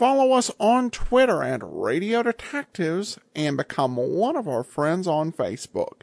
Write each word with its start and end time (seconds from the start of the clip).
Follow 0.00 0.32
us 0.32 0.50
on 0.58 0.90
Twitter 0.90 1.42
at 1.42 1.60
Radio 1.62 2.22
Detectives 2.22 3.18
and 3.36 3.58
become 3.58 3.96
one 3.96 4.34
of 4.34 4.48
our 4.48 4.64
friends 4.64 5.06
on 5.06 5.30
Facebook 5.30 6.00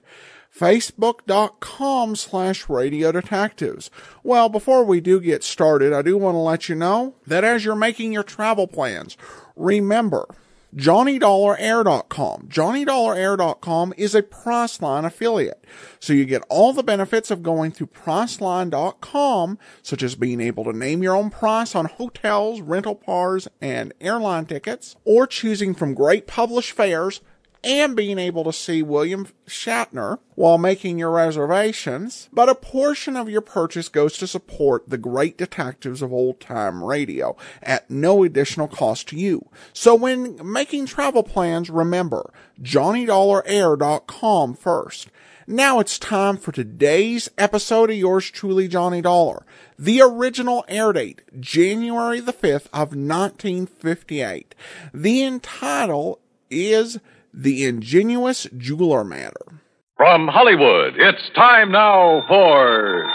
facebook.com 0.56 2.16
slash 2.16 2.70
radio 2.70 3.12
detectives. 3.12 3.90
Well, 4.22 4.50
before 4.50 4.84
we 4.84 5.02
do 5.02 5.20
get 5.20 5.44
started, 5.44 5.94
I 5.94 6.04
do 6.04 6.16
want 6.16 6.36
to 6.36 6.40
let 6.40 6.70
you 6.70 6.76
know 6.76 7.16
that 7.26 7.44
as 7.44 7.66
you're 7.66 7.76
making 7.76 8.14
your 8.14 8.22
travel 8.22 8.68
plans, 8.68 9.18
remember, 9.56 10.28
JohnnyDollarAir.com. 10.76 12.48
JohnnyDollarAir.com 12.50 13.94
is 13.98 14.14
a 14.14 14.22
Priceline 14.22 15.06
affiliate. 15.06 15.64
So 16.00 16.14
you 16.14 16.26
get 16.26 16.44
all 16.50 16.74
the 16.74 16.84
benefits 16.84 17.32
of 17.32 17.42
going 17.44 17.72
through 17.72 17.88
Priceline.com, 17.88 19.60
such 19.82 20.04
as 20.04 20.16
being 20.16 20.42
able 20.42 20.66
to 20.66 20.74
name 20.74 21.02
your 21.02 21.16
own 21.16 21.30
price 21.30 21.74
on 21.74 21.86
hotels, 21.86 22.62
rental 22.62 22.96
cars, 22.96 23.48
and 23.62 23.94
airline 24.02 24.46
tickets, 24.46 24.96
or 25.06 25.26
choosing 25.26 25.74
from 25.74 25.94
great 25.94 26.28
published 26.28 26.72
fares 26.72 27.22
and 27.64 27.96
being 27.96 28.20
able 28.20 28.44
to 28.44 28.54
see 28.54 28.82
William 28.84 29.28
Shatner 29.48 30.20
while 30.36 30.58
making 30.58 31.00
your 31.00 31.12
reservations, 31.12 32.30
but 32.32 32.50
a 32.50 32.56
portion 32.56 33.16
of 33.16 33.30
your 33.30 33.42
purchase 33.42 33.90
goes 33.90 34.18
to 34.18 34.28
support 34.28 34.90
the 34.90 34.98
great 34.98 35.38
detectives 35.38 36.02
of 36.02 36.14
old 36.14 36.40
time 36.40 36.84
radio 36.84 37.36
at 37.62 37.90
no 37.90 38.24
additional 38.24 38.68
cost 38.68 39.08
to 39.10 39.18
you. 39.18 39.50
So 39.74 39.96
when 39.96 40.40
making 40.44 40.86
travel 40.86 41.24
plans, 41.24 41.70
remember 41.70 42.32
JohnnyDollarAir.com 42.62 44.54
first. 44.56 45.10
Now 45.50 45.80
it's 45.80 45.98
time 45.98 46.36
for 46.36 46.52
today's 46.52 47.30
episode 47.38 47.90
of 47.90 47.96
yours 47.96 48.30
truly, 48.30 48.68
Johnny 48.68 49.02
Dollar. 49.02 49.46
The 49.80 50.02
original 50.02 50.66
air 50.68 50.92
date, 50.92 51.22
January 51.40 52.20
the 52.20 52.34
5th 52.34 52.66
of 52.74 52.94
1958. 52.94 54.54
The 54.94 55.24
entitle 55.24 56.20
is 56.50 57.00
the 57.38 57.66
Ingenious 57.66 58.48
Jeweler 58.58 59.04
Matter. 59.04 59.62
From 59.96 60.28
Hollywood, 60.28 60.96
it's 60.98 61.30
time 61.36 61.72
now 61.72 62.26
for. 62.28 63.06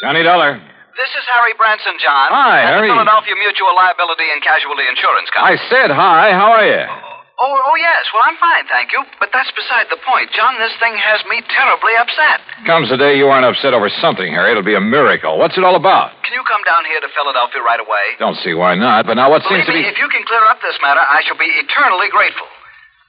Johnny 0.00 0.22
Dollar. 0.22 0.56
This 0.96 1.08
is 1.08 1.24
Harry 1.34 1.52
Branson, 1.56 1.92
John. 2.00 2.28
Hi, 2.32 2.62
at 2.62 2.66
Harry. 2.66 2.88
The 2.88 2.94
Philadelphia 2.94 3.34
Mutual 3.36 3.76
Liability 3.76 4.24
and 4.32 4.42
Casualty 4.42 4.84
Insurance 4.88 5.28
Company. 5.32 5.56
I 5.56 5.68
said 5.68 5.90
hi. 5.92 6.32
How 6.32 6.52
are 6.52 6.66
you? 6.66 7.11
Oh, 7.42 7.58
oh, 7.58 7.74
yes. 7.74 8.06
Well, 8.14 8.22
I'm 8.22 8.38
fine, 8.38 8.70
thank 8.70 8.94
you. 8.94 9.02
But 9.18 9.34
that's 9.34 9.50
beside 9.50 9.90
the 9.90 9.98
point. 10.06 10.30
John, 10.30 10.62
this 10.62 10.70
thing 10.78 10.94
has 10.94 11.26
me 11.26 11.42
terribly 11.50 11.90
upset. 11.98 12.38
Comes 12.70 12.86
the 12.86 12.94
day 12.96 13.18
you 13.18 13.26
aren't 13.26 13.42
upset 13.42 13.74
over 13.74 13.90
something, 13.98 14.30
Harry. 14.30 14.54
It'll 14.54 14.62
be 14.62 14.78
a 14.78 14.84
miracle. 14.84 15.42
What's 15.42 15.58
it 15.58 15.66
all 15.66 15.74
about? 15.74 16.14
Can 16.22 16.38
you 16.38 16.46
come 16.46 16.62
down 16.62 16.86
here 16.86 17.02
to 17.02 17.10
Philadelphia 17.10 17.58
right 17.66 17.82
away? 17.82 18.14
Don't 18.22 18.38
see 18.46 18.54
why 18.54 18.78
not. 18.78 19.10
But 19.10 19.18
now 19.18 19.26
what 19.26 19.42
seems 19.50 19.66
Believe 19.66 19.66
to 19.66 19.74
me, 19.74 19.82
be. 19.82 19.90
if 19.90 19.98
you 19.98 20.06
can 20.06 20.22
clear 20.22 20.46
up 20.46 20.62
this 20.62 20.78
matter, 20.86 21.02
I 21.02 21.26
shall 21.26 21.34
be 21.34 21.50
eternally 21.58 22.14
grateful. 22.14 22.46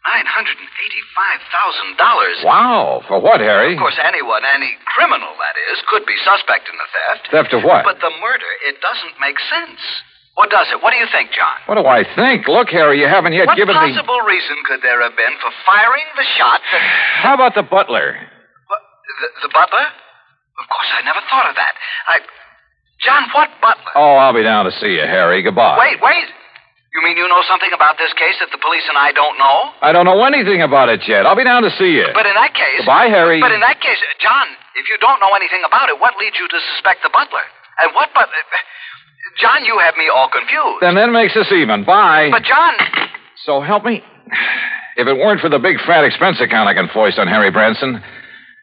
$985,000. 0.04 2.44
Wow. 2.44 3.02
For 3.08 3.20
what, 3.22 3.40
Harry? 3.40 3.72
Of 3.74 3.80
course, 3.80 3.98
anyone, 4.04 4.44
any 4.54 4.76
criminal, 4.98 5.32
that 5.40 5.56
is, 5.72 5.80
could 5.88 6.06
be 6.06 6.16
suspect 6.26 6.68
in 6.68 6.76
the 6.76 6.88
theft. 6.92 7.32
Theft 7.32 7.54
of 7.54 7.64
what? 7.64 7.86
But 7.86 8.02
the 8.02 8.12
murder, 8.20 8.50
it 8.68 8.82
doesn't 8.82 9.16
make 9.22 9.40
sense. 9.40 9.80
What 10.34 10.50
does 10.50 10.66
it? 10.74 10.82
What 10.82 10.90
do 10.90 10.98
you 10.98 11.06
think, 11.14 11.30
John? 11.30 11.58
What 11.70 11.78
do 11.78 11.86
I 11.86 12.02
think? 12.18 12.50
Look, 12.50 12.74
Harry, 12.74 12.98
you 12.98 13.06
haven't 13.06 13.38
yet 13.38 13.46
What 13.46 13.58
given 13.58 13.78
me. 13.78 13.94
What 13.94 13.94
possible 13.94 14.22
reason 14.26 14.58
could 14.66 14.82
there 14.82 15.02
have 15.06 15.14
been 15.14 15.36
for 15.38 15.54
firing 15.62 16.10
the 16.18 16.26
shot 16.38 16.58
that. 16.74 16.82
How 17.22 17.34
about 17.38 17.54
the 17.54 17.62
butler? 17.62 18.18
What, 18.18 18.82
the, 19.22 19.28
the 19.46 19.52
butler? 19.54 19.86
Of 20.58 20.66
course, 20.70 20.90
I 20.90 21.06
never 21.06 21.22
thought 21.30 21.46
of 21.50 21.56
that. 21.56 21.74
I. 22.10 22.16
John, 23.06 23.30
what 23.36 23.50
butler? 23.62 23.94
Oh, 23.94 24.18
I'll 24.18 24.34
be 24.34 24.42
down 24.42 24.66
to 24.66 24.74
see 24.82 24.98
you, 24.98 25.06
Harry. 25.06 25.46
Goodbye. 25.46 25.78
Wait, 25.78 26.02
wait. 26.02 26.30
You 26.94 27.02
mean 27.02 27.18
you 27.18 27.26
know 27.26 27.42
something 27.50 27.74
about 27.74 27.98
this 27.98 28.14
case 28.14 28.38
that 28.38 28.54
the 28.54 28.62
police 28.62 28.86
and 28.86 28.98
I 28.98 29.14
don't 29.18 29.38
know? 29.38 29.74
I 29.82 29.90
don't 29.94 30.06
know 30.06 30.22
anything 30.30 30.62
about 30.62 30.94
it 30.94 31.02
yet. 31.10 31.26
I'll 31.26 31.38
be 31.38 31.46
down 31.46 31.66
to 31.66 31.74
see 31.78 31.90
you. 31.90 32.06
But 32.14 32.30
in 32.30 32.38
that 32.38 32.54
case. 32.54 32.86
Goodbye, 32.86 33.10
Harry. 33.10 33.42
But 33.42 33.50
in 33.50 33.66
that 33.66 33.82
case, 33.82 33.98
John, 34.22 34.46
if 34.78 34.86
you 34.90 34.98
don't 35.02 35.18
know 35.18 35.34
anything 35.34 35.66
about 35.66 35.90
it, 35.90 35.98
what 35.98 36.14
leads 36.22 36.38
you 36.38 36.46
to 36.46 36.60
suspect 36.74 37.02
the 37.02 37.10
butler? 37.10 37.46
And 37.82 37.98
what 37.98 38.14
but. 38.14 38.30
John, 39.40 39.66
you 39.66 39.80
have 39.80 39.96
me 39.98 40.10
all 40.14 40.30
confused. 40.30 40.82
Then 40.82 40.96
that 40.96 41.12
makes 41.12 41.36
us 41.36 41.52
even. 41.52 41.84
Bye. 41.84 42.30
But, 42.32 42.44
John. 42.44 42.74
So 43.46 43.62
help 43.62 43.84
me. 43.84 44.02
If 44.96 45.08
it 45.08 45.18
weren't 45.18 45.42
for 45.42 45.50
the 45.50 45.60
big 45.60 45.78
fat 45.86 46.06
expense 46.06 46.40
account 46.40 46.70
I 46.70 46.74
can 46.74 46.88
foist 46.94 47.18
on 47.18 47.28
Harry 47.28 47.52
Branson, 47.52 48.02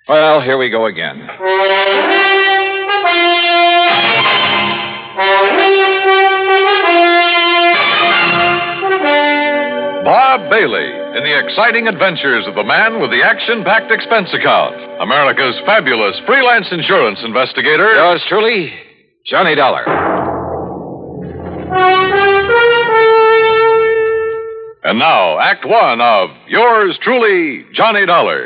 well, 0.08 0.40
here 0.40 0.58
we 0.58 0.70
go 0.70 0.86
again. 0.86 1.28
Bob 10.04 10.48
Bailey 10.50 10.90
in 11.18 11.22
the 11.24 11.38
exciting 11.44 11.86
adventures 11.86 12.46
of 12.46 12.54
the 12.54 12.64
man 12.64 13.00
with 13.00 13.10
the 13.10 13.22
action 13.22 13.62
packed 13.64 13.92
expense 13.92 14.32
account. 14.32 14.74
America's 15.00 15.58
fabulous 15.66 16.18
freelance 16.26 16.66
insurance 16.72 17.18
investigator. 17.24 17.94
Yours 17.94 18.22
truly, 18.28 18.72
Johnny 19.26 19.54
Dollar. 19.54 20.09
And 24.90 24.98
now, 24.98 25.38
Act 25.38 25.64
One 25.64 26.00
of 26.00 26.30
Yours 26.48 26.98
Truly, 27.00 27.62
Johnny 27.72 28.04
Dollar. 28.06 28.42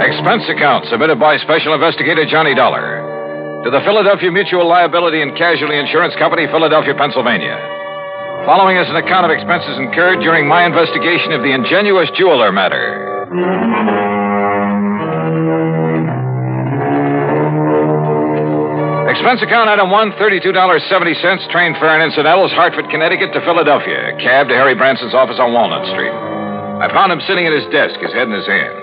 Expense 0.00 0.48
account 0.48 0.86
submitted 0.88 1.20
by 1.20 1.36
Special 1.36 1.74
Investigator 1.74 2.24
Johnny 2.24 2.54
Dollar 2.54 3.04
to 3.64 3.70
the 3.70 3.84
Philadelphia 3.84 4.32
Mutual 4.32 4.66
Liability 4.66 5.20
and 5.20 5.36
Casualty 5.36 5.76
Insurance 5.76 6.16
Company, 6.16 6.46
Philadelphia, 6.46 6.94
Pennsylvania. 6.96 7.60
Following 8.48 8.78
is 8.78 8.88
an 8.88 8.96
account 8.96 9.26
of 9.26 9.30
expenses 9.30 9.76
incurred 9.76 10.20
during 10.24 10.48
my 10.48 10.64
investigation 10.64 11.32
of 11.32 11.42
the 11.42 11.52
ingenuous 11.52 12.08
jeweler 12.16 12.50
matter. 12.50 13.09
Expense 13.30 13.38
account 19.46 19.70
item 19.70 19.92
one, 19.92 20.10
$32.70, 20.18 21.50
train 21.52 21.74
fare 21.78 21.94
and 21.94 22.02
incidentals, 22.10 22.50
Hartford, 22.50 22.90
Connecticut 22.90 23.32
to 23.32 23.40
Philadelphia. 23.42 24.18
Cab 24.18 24.48
to 24.48 24.54
Harry 24.54 24.74
Branson's 24.74 25.14
office 25.14 25.38
on 25.38 25.52
Walnut 25.52 25.86
Street. 25.94 26.10
I 26.10 26.90
found 26.92 27.12
him 27.12 27.20
sitting 27.28 27.46
at 27.46 27.52
his 27.52 27.70
desk, 27.70 28.00
his 28.00 28.12
head 28.12 28.26
in 28.26 28.34
his 28.34 28.48
hands. 28.48 28.79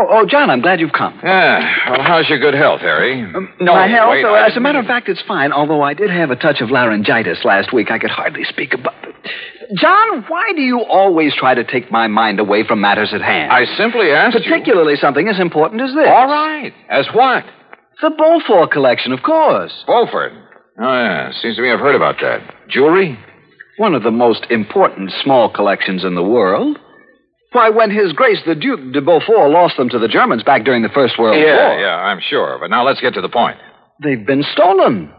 Oh, 0.00 0.06
oh, 0.08 0.26
John, 0.26 0.48
I'm 0.48 0.62
glad 0.62 0.80
you've 0.80 0.92
come. 0.96 1.20
Yeah. 1.22 1.90
Well, 1.90 2.02
how's 2.02 2.26
your 2.28 2.38
good 2.38 2.54
health, 2.54 2.80
Harry? 2.80 3.20
Um, 3.22 3.52
My 3.60 3.86
health, 3.86 4.10
wait, 4.12 4.24
uh, 4.24 4.32
as 4.32 4.56
a 4.56 4.60
matter 4.60 4.78
of 4.78 4.86
fact, 4.86 5.08
it's 5.10 5.20
fine, 5.28 5.52
although 5.52 5.82
I 5.82 5.92
did 5.92 6.08
have 6.10 6.30
a 6.30 6.36
touch 6.36 6.62
of 6.62 6.70
laryngitis 6.70 7.44
last 7.44 7.72
week. 7.74 7.90
I 7.90 7.98
could 7.98 8.10
hardly 8.10 8.44
speak 8.44 8.72
about 8.72 8.94
it. 9.06 9.14
John, 9.76 10.24
why 10.28 10.52
do 10.56 10.62
you 10.62 10.80
always 10.80 11.34
try 11.36 11.54
to 11.54 11.64
take 11.64 11.90
my 11.92 12.06
mind 12.06 12.40
away 12.40 12.66
from 12.66 12.80
matters 12.80 13.10
at 13.12 13.20
hand? 13.20 13.52
I 13.52 13.66
simply 13.76 14.10
asked 14.10 14.36
you. 14.36 14.42
Particularly 14.42 14.96
something 14.96 15.28
as 15.28 15.38
important 15.38 15.82
as 15.82 15.90
this. 15.94 16.06
All 16.08 16.26
right. 16.28 16.72
As 16.88 17.06
what? 17.12 17.44
The 18.00 18.10
Beaufort 18.16 18.70
collection, 18.70 19.12
of 19.12 19.22
course. 19.22 19.72
Beaufort. 19.86 20.32
Oh, 20.80 20.82
yeah. 20.82 21.30
Seems 21.42 21.56
to 21.56 21.62
me 21.62 21.70
I've 21.70 21.78
heard 21.78 21.94
about 21.94 22.16
that. 22.22 22.40
Jewelry? 22.70 23.18
One 23.76 23.94
of 23.94 24.02
the 24.02 24.10
most 24.10 24.46
important 24.50 25.12
small 25.22 25.50
collections 25.52 26.04
in 26.04 26.14
the 26.14 26.22
world. 26.22 26.78
Why, 27.52 27.70
when 27.70 27.90
His 27.90 28.12
Grace 28.12 28.38
the 28.46 28.54
Duke 28.54 28.92
de 28.92 29.00
Beaufort 29.00 29.50
lost 29.50 29.76
them 29.76 29.88
to 29.88 29.98
the 29.98 30.08
Germans 30.08 30.44
back 30.44 30.64
during 30.64 30.82
the 30.82 30.88
First 30.88 31.18
World 31.18 31.36
yeah, 31.36 31.56
War, 31.56 31.74
yeah, 31.74 31.80
yeah, 31.80 31.96
I'm 31.96 32.20
sure. 32.20 32.58
But 32.60 32.70
now 32.70 32.86
let's 32.86 33.00
get 33.00 33.14
to 33.14 33.20
the 33.20 33.28
point. 33.28 33.58
they've 34.02 34.24
been 34.24 34.44
stolen. 34.52 35.12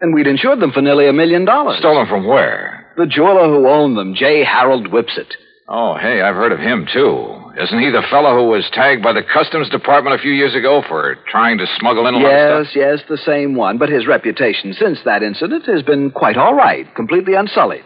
And 0.00 0.14
we'd 0.14 0.26
insured 0.26 0.60
them 0.60 0.72
for 0.72 0.82
nearly 0.82 1.08
a 1.08 1.12
million 1.12 1.44
dollars. 1.44 1.78
Stolen 1.78 2.06
from 2.06 2.26
where? 2.26 2.92
The 2.96 3.06
jeweler 3.06 3.48
who 3.48 3.68
owned 3.68 3.96
them, 3.96 4.14
J. 4.14 4.44
Harold 4.44 4.88
Whipsett. 4.88 5.34
Oh, 5.68 5.96
hey, 5.96 6.20
I've 6.20 6.34
heard 6.34 6.52
of 6.52 6.58
him, 6.58 6.86
too. 6.92 7.40
Isn't 7.56 7.80
he 7.80 7.90
the 7.90 8.04
fellow 8.10 8.36
who 8.36 8.48
was 8.48 8.68
tagged 8.72 9.02
by 9.02 9.12
the 9.12 9.22
Customs 9.22 9.70
Department 9.70 10.18
a 10.18 10.18
few 10.18 10.32
years 10.32 10.54
ago 10.54 10.82
for 10.88 11.16
trying 11.30 11.58
to 11.58 11.66
smuggle 11.78 12.06
in 12.06 12.14
a 12.14 12.18
of 12.18 12.22
Yes, 12.22 12.66
yes, 12.74 13.00
the 13.08 13.16
same 13.16 13.54
one. 13.54 13.78
But 13.78 13.88
his 13.88 14.06
reputation 14.06 14.74
since 14.74 14.98
that 15.04 15.22
incident 15.22 15.64
has 15.66 15.82
been 15.82 16.10
quite 16.10 16.36
all 16.36 16.54
right, 16.54 16.92
completely 16.94 17.34
unsullied. 17.34 17.84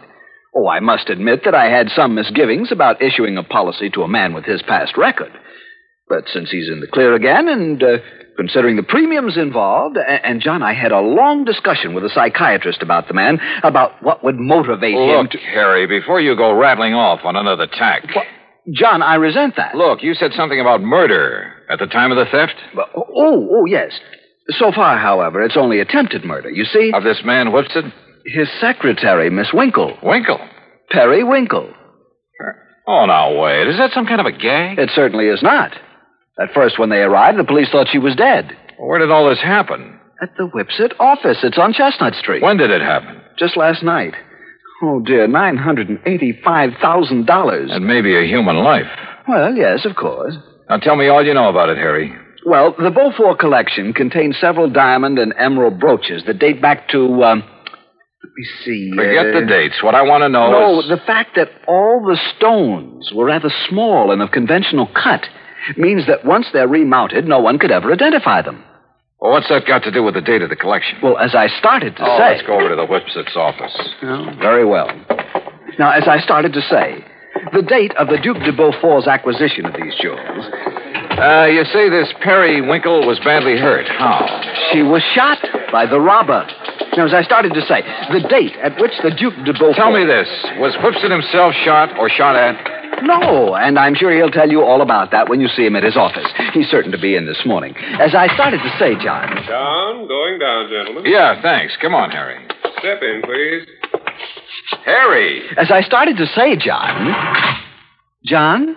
Oh, 0.58 0.68
I 0.68 0.80
must 0.80 1.08
admit 1.08 1.42
that 1.44 1.54
I 1.54 1.66
had 1.66 1.88
some 1.90 2.16
misgivings 2.16 2.72
about 2.72 3.00
issuing 3.00 3.36
a 3.36 3.44
policy 3.44 3.90
to 3.90 4.02
a 4.02 4.08
man 4.08 4.34
with 4.34 4.44
his 4.44 4.60
past 4.62 4.96
record. 4.96 5.30
But 6.08 6.24
since 6.32 6.50
he's 6.50 6.68
in 6.68 6.80
the 6.80 6.88
clear 6.88 7.14
again, 7.14 7.48
and 7.48 7.80
uh, 7.80 7.98
considering 8.36 8.74
the 8.74 8.82
premiums 8.82 9.36
involved, 9.36 9.96
and, 9.96 10.24
and 10.24 10.40
John, 10.40 10.64
I 10.64 10.74
had 10.74 10.90
a 10.90 11.00
long 11.00 11.44
discussion 11.44 11.94
with 11.94 12.04
a 12.04 12.08
psychiatrist 12.08 12.82
about 12.82 13.06
the 13.06 13.14
man, 13.14 13.38
about 13.62 14.02
what 14.02 14.24
would 14.24 14.36
motivate 14.36 14.94
him 14.94 15.22
Look, 15.22 15.30
to. 15.32 15.38
Harry, 15.38 15.86
before 15.86 16.20
you 16.20 16.34
go 16.34 16.52
rattling 16.52 16.94
off 16.94 17.20
on 17.24 17.36
another 17.36 17.68
tack. 17.70 18.02
John, 18.72 19.00
I 19.00 19.14
resent 19.14 19.54
that. 19.58 19.76
Look, 19.76 20.02
you 20.02 20.14
said 20.14 20.32
something 20.32 20.60
about 20.60 20.80
murder 20.80 21.52
at 21.70 21.78
the 21.78 21.86
time 21.86 22.10
of 22.10 22.16
the 22.16 22.26
theft 22.30 22.54
Oh, 22.76 23.48
oh, 23.52 23.64
yes. 23.66 23.92
So 24.50 24.72
far, 24.74 24.98
however, 24.98 25.40
it's 25.42 25.56
only 25.56 25.78
attempted 25.78 26.24
murder. 26.24 26.50
You 26.50 26.64
see, 26.64 26.90
of 26.92 27.04
this 27.04 27.20
man 27.24 27.52
Whipstead? 27.52 27.92
His 28.32 28.48
secretary, 28.60 29.30
Miss 29.30 29.48
Winkle, 29.52 29.96
Winkle. 30.02 30.38
Perry 30.90 31.22
Winkle. 31.24 31.72
Oh, 32.86 33.04
now 33.06 33.34
wait. 33.38 33.66
Is 33.68 33.76
that 33.78 33.92
some 33.92 34.06
kind 34.06 34.20
of 34.20 34.26
a 34.26 34.32
gag? 34.32 34.78
It 34.78 34.90
certainly 34.94 35.26
is 35.26 35.42
not. 35.42 35.72
At 36.40 36.54
first, 36.54 36.78
when 36.78 36.88
they 36.88 37.02
arrived, 37.02 37.38
the 37.38 37.44
police 37.44 37.68
thought 37.70 37.88
she 37.90 37.98
was 37.98 38.16
dead. 38.16 38.50
Where 38.78 38.98
did 38.98 39.10
all 39.10 39.28
this 39.28 39.40
happen? 39.42 39.98
At 40.22 40.30
the 40.38 40.48
Whipsit 40.54 40.92
office. 40.98 41.38
It's 41.42 41.58
on 41.58 41.74
Chestnut 41.74 42.14
Street. 42.14 42.42
When 42.42 42.56
did 42.56 42.70
it 42.70 42.80
happen? 42.80 43.20
Just 43.38 43.56
last 43.56 43.82
night. 43.82 44.14
Oh, 44.82 45.00
dear, 45.00 45.26
$985,000. 45.28 47.72
And 47.72 47.86
maybe 47.86 48.16
a 48.16 48.26
human 48.26 48.56
life. 48.56 48.86
Well, 49.28 49.54
yes, 49.54 49.84
of 49.84 49.96
course. 49.96 50.34
Now 50.70 50.78
tell 50.78 50.96
me 50.96 51.08
all 51.08 51.24
you 51.24 51.34
know 51.34 51.48
about 51.48 51.68
it, 51.68 51.76
Harry. 51.76 52.14
Well, 52.46 52.74
the 52.78 52.90
Beaufort 52.90 53.38
collection 53.38 53.92
contains 53.92 54.38
several 54.40 54.70
diamond 54.70 55.18
and 55.18 55.34
emerald 55.38 55.78
brooches 55.80 56.22
that 56.26 56.38
date 56.38 56.62
back 56.62 56.88
to, 56.90 57.22
um, 57.24 57.42
me 58.38 58.44
see. 58.64 58.90
Forget 58.94 59.26
uh, 59.34 59.40
the 59.40 59.46
dates. 59.46 59.82
What 59.82 59.94
I 59.94 60.02
want 60.02 60.22
to 60.22 60.28
know 60.28 60.50
No, 60.50 60.80
is. 60.80 60.88
No, 60.88 60.96
the 60.96 61.02
fact 61.02 61.36
that 61.36 61.48
all 61.66 62.00
the 62.06 62.18
stones 62.36 63.10
were 63.14 63.26
rather 63.26 63.50
small 63.68 64.10
and 64.12 64.22
of 64.22 64.30
conventional 64.30 64.86
cut 64.86 65.26
means 65.76 66.06
that 66.06 66.24
once 66.24 66.46
they're 66.52 66.68
remounted, 66.68 67.26
no 67.26 67.40
one 67.40 67.58
could 67.58 67.70
ever 67.70 67.92
identify 67.92 68.42
them. 68.42 68.64
Well, 69.20 69.32
what's 69.32 69.48
that 69.48 69.66
got 69.66 69.82
to 69.82 69.90
do 69.90 70.02
with 70.04 70.14
the 70.14 70.20
date 70.20 70.42
of 70.42 70.48
the 70.48 70.56
collection? 70.56 70.98
Well, 71.02 71.18
as 71.18 71.34
I 71.34 71.48
started 71.58 71.96
to 71.96 72.02
oh, 72.02 72.18
say. 72.18 72.36
let's 72.36 72.46
go 72.46 72.54
over 72.54 72.68
to 72.68 72.76
the 72.76 72.86
Whipsit's 72.86 73.34
office. 73.36 73.76
Oh, 74.02 74.30
very 74.38 74.64
well. 74.64 74.86
Now, 75.78 75.90
as 75.90 76.06
I 76.06 76.20
started 76.20 76.52
to 76.52 76.60
say, 76.62 77.04
the 77.52 77.62
date 77.62 77.94
of 77.96 78.06
the 78.08 78.18
Duke 78.22 78.38
de 78.38 78.52
Beaufort's 78.52 79.08
acquisition 79.08 79.66
of 79.66 79.74
these 79.74 79.94
jewels, 80.00 80.46
Uh, 81.18 81.46
you 81.50 81.64
say 81.64 81.88
this 81.90 82.12
Perry 82.22 82.60
Winkle 82.60 83.06
was 83.06 83.18
badly 83.24 83.56
hurt. 83.58 83.88
How? 83.88 84.22
she 84.72 84.82
was 84.82 85.02
shot 85.14 85.38
by 85.72 85.84
the 85.86 85.98
robber. 86.00 86.46
Now, 86.98 87.06
as 87.06 87.14
I 87.14 87.22
started 87.22 87.54
to 87.54 87.62
say, 87.62 87.78
the 88.10 88.26
date 88.28 88.58
at 88.58 88.74
which 88.80 88.90
the 89.04 89.14
Duke 89.14 89.38
de 89.46 89.52
Beaufort. 89.52 89.76
Tell 89.76 89.92
me 89.94 90.04
this. 90.04 90.26
Was 90.58 90.74
Whipsit 90.82 91.12
himself 91.12 91.54
shot 91.62 91.96
or 91.96 92.10
shot 92.10 92.34
at? 92.34 92.58
No, 93.04 93.54
and 93.54 93.78
I'm 93.78 93.94
sure 93.94 94.10
he'll 94.10 94.32
tell 94.32 94.50
you 94.50 94.62
all 94.62 94.82
about 94.82 95.12
that 95.12 95.28
when 95.28 95.40
you 95.40 95.46
see 95.46 95.64
him 95.64 95.76
at 95.76 95.84
his 95.84 95.96
office. 95.96 96.26
He's 96.52 96.66
certain 96.66 96.90
to 96.90 96.98
be 96.98 97.14
in 97.14 97.24
this 97.24 97.38
morning. 97.46 97.76
As 98.00 98.16
I 98.16 98.26
started 98.34 98.58
to 98.58 98.78
say, 98.80 98.98
John. 98.98 99.30
John, 99.46 100.08
going 100.08 100.40
down, 100.40 100.68
gentlemen. 100.68 101.04
Yeah, 101.06 101.40
thanks. 101.40 101.76
Come 101.80 101.94
on, 101.94 102.10
Harry. 102.10 102.44
Step 102.80 103.00
in, 103.00 103.22
please. 103.22 103.62
Harry! 104.84 105.42
As 105.56 105.70
I 105.70 105.82
started 105.82 106.16
to 106.16 106.26
say, 106.26 106.56
John. 106.56 107.14
John? 108.24 108.74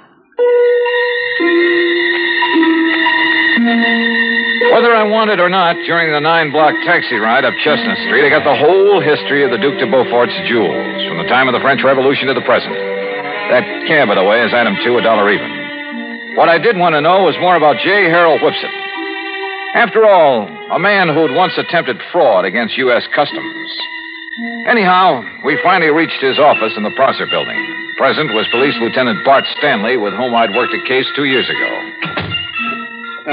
Whether 4.72 4.96
I 4.96 5.04
want 5.04 5.36
it 5.36 5.44
or 5.44 5.52
not, 5.52 5.76
during 5.84 6.16
the 6.16 6.24
nine 6.24 6.48
block 6.48 6.72
taxi 6.88 7.20
ride 7.20 7.44
up 7.44 7.52
Chestnut 7.60 8.00
Street, 8.08 8.24
I 8.24 8.32
got 8.32 8.48
the 8.48 8.56
whole 8.56 9.04
history 9.04 9.44
of 9.44 9.52
the 9.52 9.60
Duke 9.60 9.76
de 9.76 9.84
Beaufort's 9.84 10.32
jewels, 10.48 10.96
from 11.12 11.20
the 11.20 11.28
time 11.28 11.52
of 11.52 11.54
the 11.54 11.60
French 11.60 11.84
Revolution 11.84 12.32
to 12.32 12.34
the 12.34 12.48
present. 12.48 12.72
That 13.52 13.68
cab, 13.84 14.08
by 14.08 14.16
the 14.16 14.24
way, 14.24 14.40
is 14.40 14.56
item 14.56 14.80
two, 14.80 14.96
a 14.96 15.04
dollar 15.04 15.28
even. 15.28 16.40
What 16.40 16.48
I 16.48 16.56
did 16.56 16.80
want 16.80 16.96
to 16.96 17.04
know 17.04 17.28
was 17.28 17.36
more 17.44 17.60
about 17.60 17.84
J. 17.84 18.08
Harold 18.08 18.40
Whipsit. 18.40 18.72
After 19.76 20.08
all, 20.08 20.48
a 20.72 20.80
man 20.80 21.12
who'd 21.12 21.36
once 21.36 21.60
attempted 21.60 22.00
fraud 22.16 22.48
against 22.48 22.80
U.S. 22.80 23.04
Customs. 23.12 23.70
Anyhow, 24.72 25.20
we 25.44 25.60
finally 25.60 25.92
reached 25.92 26.24
his 26.24 26.40
office 26.40 26.72
in 26.80 26.88
the 26.88 26.96
Prosser 26.96 27.28
building. 27.28 27.60
Present 28.00 28.32
was 28.32 28.48
Police 28.56 28.80
Lieutenant 28.80 29.20
Bart 29.28 29.44
Stanley, 29.60 30.00
with 30.00 30.16
whom 30.16 30.32
I'd 30.32 30.56
worked 30.56 30.74
a 30.74 30.88
case 30.88 31.06
two 31.16 31.28
years 31.28 31.50
ago. 31.52 32.11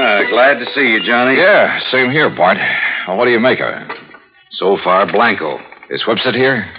Ah, 0.00 0.23
glad 0.31 0.61
to 0.61 0.67
see 0.75 0.87
you, 0.93 1.03
Johnny. 1.05 1.37
Yeah, 1.37 1.81
same 1.91 2.12
here, 2.12 2.31
Bart. 2.31 2.56
Well, 3.09 3.17
what 3.17 3.25
do 3.25 3.33
you 3.33 3.41
make 3.41 3.59
of 3.59 3.69
it? 3.69 3.91
So 4.53 4.79
far, 4.85 5.11
Blanco. 5.11 5.59
Is 5.91 6.05
Whipsit 6.06 6.35
here? 6.35 6.71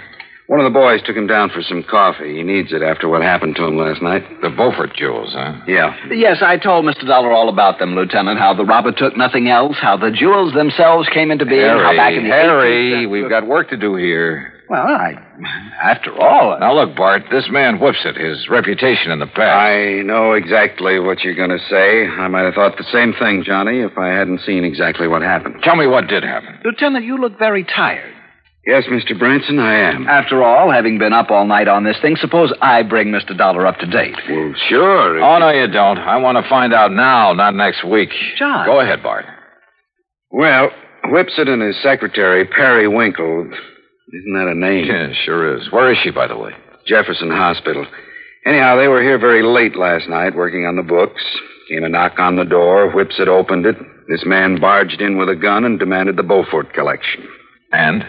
One 0.46 0.58
of 0.58 0.64
the 0.64 0.76
boys 0.76 1.02
took 1.04 1.16
him 1.16 1.26
down 1.26 1.50
for 1.50 1.60
some 1.62 1.84
coffee. 1.84 2.36
He 2.36 2.42
needs 2.42 2.72
it 2.72 2.82
after 2.82 3.08
what 3.08 3.20
happened 3.22 3.56
to 3.56 3.64
him 3.64 3.76
last 3.76 4.00
night. 4.00 4.24
The 4.40 4.48
Beaufort 4.48 4.96
jewels, 4.96 5.34
huh? 5.34 5.60
Yeah. 5.68 5.94
Yes, 6.10 6.38
I 6.40 6.56
told 6.56 6.86
Mr. 6.86 7.06
Dollar 7.06 7.30
all 7.30 7.48
about 7.50 7.78
them, 7.78 7.94
Lieutenant. 7.94 8.38
How 8.40 8.54
the 8.54 8.64
robber 8.64 8.90
took 8.90 9.16
nothing 9.16 9.48
else, 9.48 9.76
how 9.80 9.96
the 9.98 10.10
jewels 10.10 10.54
themselves 10.54 11.08
came 11.12 11.30
into 11.30 11.44
being, 11.44 11.60
how 11.60 11.78
Harry, 11.78 11.96
back 11.96 12.14
in 12.14 12.24
the 12.24 12.30
Harry, 12.30 13.06
18th 13.06 13.10
we've 13.10 13.28
got 13.28 13.46
work 13.46 13.68
to 13.68 13.76
do 13.76 13.96
here. 13.96 14.54
Well, 14.70 14.86
I. 14.86 15.14
After 15.82 16.12
all. 16.16 16.52
Uh, 16.52 16.58
now, 16.60 16.72
look, 16.72 16.94
Bart, 16.94 17.24
this 17.28 17.48
man 17.50 17.78
Whipsit, 17.78 18.16
his 18.16 18.48
reputation 18.48 19.10
in 19.10 19.18
the 19.18 19.26
past. 19.26 19.40
I 19.40 20.02
know 20.02 20.34
exactly 20.34 21.00
what 21.00 21.24
you're 21.24 21.34
going 21.34 21.50
to 21.50 21.58
say. 21.68 22.06
I 22.06 22.28
might 22.28 22.44
have 22.44 22.54
thought 22.54 22.78
the 22.78 22.84
same 22.92 23.12
thing, 23.18 23.42
Johnny, 23.44 23.80
if 23.80 23.98
I 23.98 24.10
hadn't 24.10 24.42
seen 24.42 24.62
exactly 24.62 25.08
what 25.08 25.22
happened. 25.22 25.56
Tell 25.64 25.74
me 25.74 25.88
what 25.88 26.06
did 26.06 26.22
happen. 26.22 26.60
Lieutenant, 26.64 27.04
you 27.04 27.18
look 27.20 27.36
very 27.36 27.64
tired. 27.64 28.14
Yes, 28.64 28.84
Mr. 28.88 29.18
Branson, 29.18 29.58
I 29.58 29.74
am. 29.90 30.06
After 30.06 30.40
all, 30.40 30.70
having 30.70 30.98
been 30.98 31.14
up 31.14 31.32
all 31.32 31.46
night 31.46 31.66
on 31.66 31.82
this 31.82 31.96
thing, 32.00 32.14
suppose 32.14 32.52
I 32.62 32.84
bring 32.84 33.08
Mr. 33.08 33.36
Dollar 33.36 33.66
up 33.66 33.78
to 33.78 33.86
date. 33.86 34.14
Well, 34.28 34.54
sure. 34.68 35.20
Oh, 35.20 35.38
no, 35.40 35.50
you 35.50 35.66
don't. 35.66 35.98
I 35.98 36.18
want 36.18 36.36
to 36.40 36.48
find 36.48 36.72
out 36.72 36.92
now, 36.92 37.32
not 37.32 37.56
next 37.56 37.84
week. 37.84 38.10
John. 38.38 38.66
Go 38.66 38.78
ahead, 38.78 39.02
Bart. 39.02 39.24
Well, 40.30 40.70
Whipsit 41.06 41.48
and 41.48 41.60
his 41.60 41.82
secretary, 41.82 42.44
Perry 42.46 42.86
Winkle. 42.86 43.50
Isn't 44.12 44.34
that 44.34 44.50
a 44.50 44.54
name? 44.54 44.86
Yeah, 44.86 45.12
sure 45.24 45.56
is. 45.56 45.70
Where 45.70 45.92
is 45.92 45.98
she, 46.02 46.10
by 46.10 46.26
the 46.26 46.36
way? 46.36 46.52
Jefferson 46.86 47.30
Hospital. 47.30 47.86
Anyhow, 48.44 48.76
they 48.76 48.88
were 48.88 49.02
here 49.02 49.18
very 49.18 49.42
late 49.42 49.76
last 49.76 50.08
night 50.08 50.34
working 50.34 50.66
on 50.66 50.76
the 50.76 50.82
books. 50.82 51.22
Came 51.68 51.84
a 51.84 51.88
knock 51.88 52.18
on 52.18 52.36
the 52.36 52.44
door. 52.44 52.90
Whipsit 52.90 53.28
opened 53.28 53.66
it. 53.66 53.76
This 54.08 54.24
man 54.26 54.60
barged 54.60 55.00
in 55.00 55.16
with 55.16 55.28
a 55.28 55.36
gun 55.36 55.64
and 55.64 55.78
demanded 55.78 56.16
the 56.16 56.24
Beaufort 56.24 56.72
collection. 56.74 57.28
And? 57.70 58.04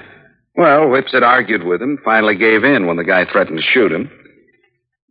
Well, 0.55 0.87
Whipsit 0.87 1.21
argued 1.21 1.63
with 1.63 1.81
him, 1.81 1.99
finally 2.03 2.35
gave 2.35 2.63
in 2.63 2.87
when 2.87 2.97
the 2.97 3.03
guy 3.03 3.25
threatened 3.31 3.59
to 3.59 3.63
shoot 3.63 3.91
him. 3.91 4.09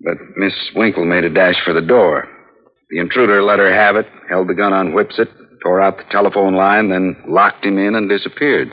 But 0.01 0.17
Miss 0.37 0.55
Winkle 0.75 1.05
made 1.05 1.25
a 1.25 1.31
dash 1.33 1.63
for 1.65 1.73
the 1.73 1.81
door. 1.81 2.27
The 2.91 2.99
intruder 2.99 3.43
let 3.43 3.61
her 3.61 3.73
have 3.73 3.95
it, 3.95 4.07
held 4.29 4.49
the 4.49 4.55
gun 4.55 4.73
on 4.73 4.93
Whipsit, 4.93 5.29
tore 5.63 5.81
out 5.81 5.99
the 5.99 6.05
telephone 6.11 6.55
line, 6.55 6.89
then 6.89 7.17
locked 7.29 7.65
him 7.65 7.79
in 7.79 7.95
and 7.95 8.09
disappeared. 8.09 8.73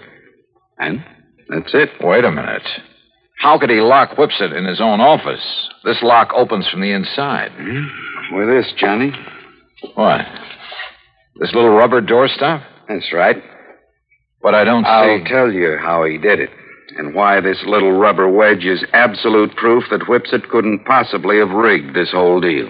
And 0.79 1.03
that's 1.49 1.73
it. 1.73 1.89
Wait 2.01 2.23
a 2.23 2.31
minute. 2.31 2.67
How 3.39 3.59
could 3.59 3.69
he 3.69 3.81
lock 3.81 4.17
Whipsit 4.17 4.55
in 4.55 4.65
his 4.65 4.81
own 4.81 4.99
office? 4.99 5.45
This 5.83 6.01
lock 6.01 6.31
opens 6.35 6.67
from 6.67 6.81
the 6.81 6.91
inside. 6.91 7.51
Hmm. 7.55 8.35
With 8.35 8.49
this, 8.49 8.73
Johnny. 8.77 9.11
What? 9.95 10.21
This 11.39 11.53
little 11.53 11.69
rubber 11.69 12.01
doorstop? 12.01 12.65
That's 12.89 13.13
right. 13.13 13.37
But 14.41 14.55
I 14.55 14.63
don't 14.63 14.83
see 14.83 14.89
I'll 14.89 15.23
tell 15.25 15.51
you 15.51 15.77
how 15.79 16.03
he 16.03 16.17
did 16.17 16.39
it, 16.39 16.49
and 16.97 17.13
why 17.13 17.41
this 17.41 17.63
little 17.65 17.91
rubber 17.91 18.29
wedge 18.29 18.65
is 18.65 18.83
absolute 18.93 19.55
proof 19.55 19.83
that 19.91 20.01
Whipsit 20.01 20.49
couldn't 20.49 20.85
possibly 20.85 21.37
have 21.37 21.49
rigged 21.49 21.95
this 21.95 22.11
whole 22.11 22.39
deal. 22.41 22.67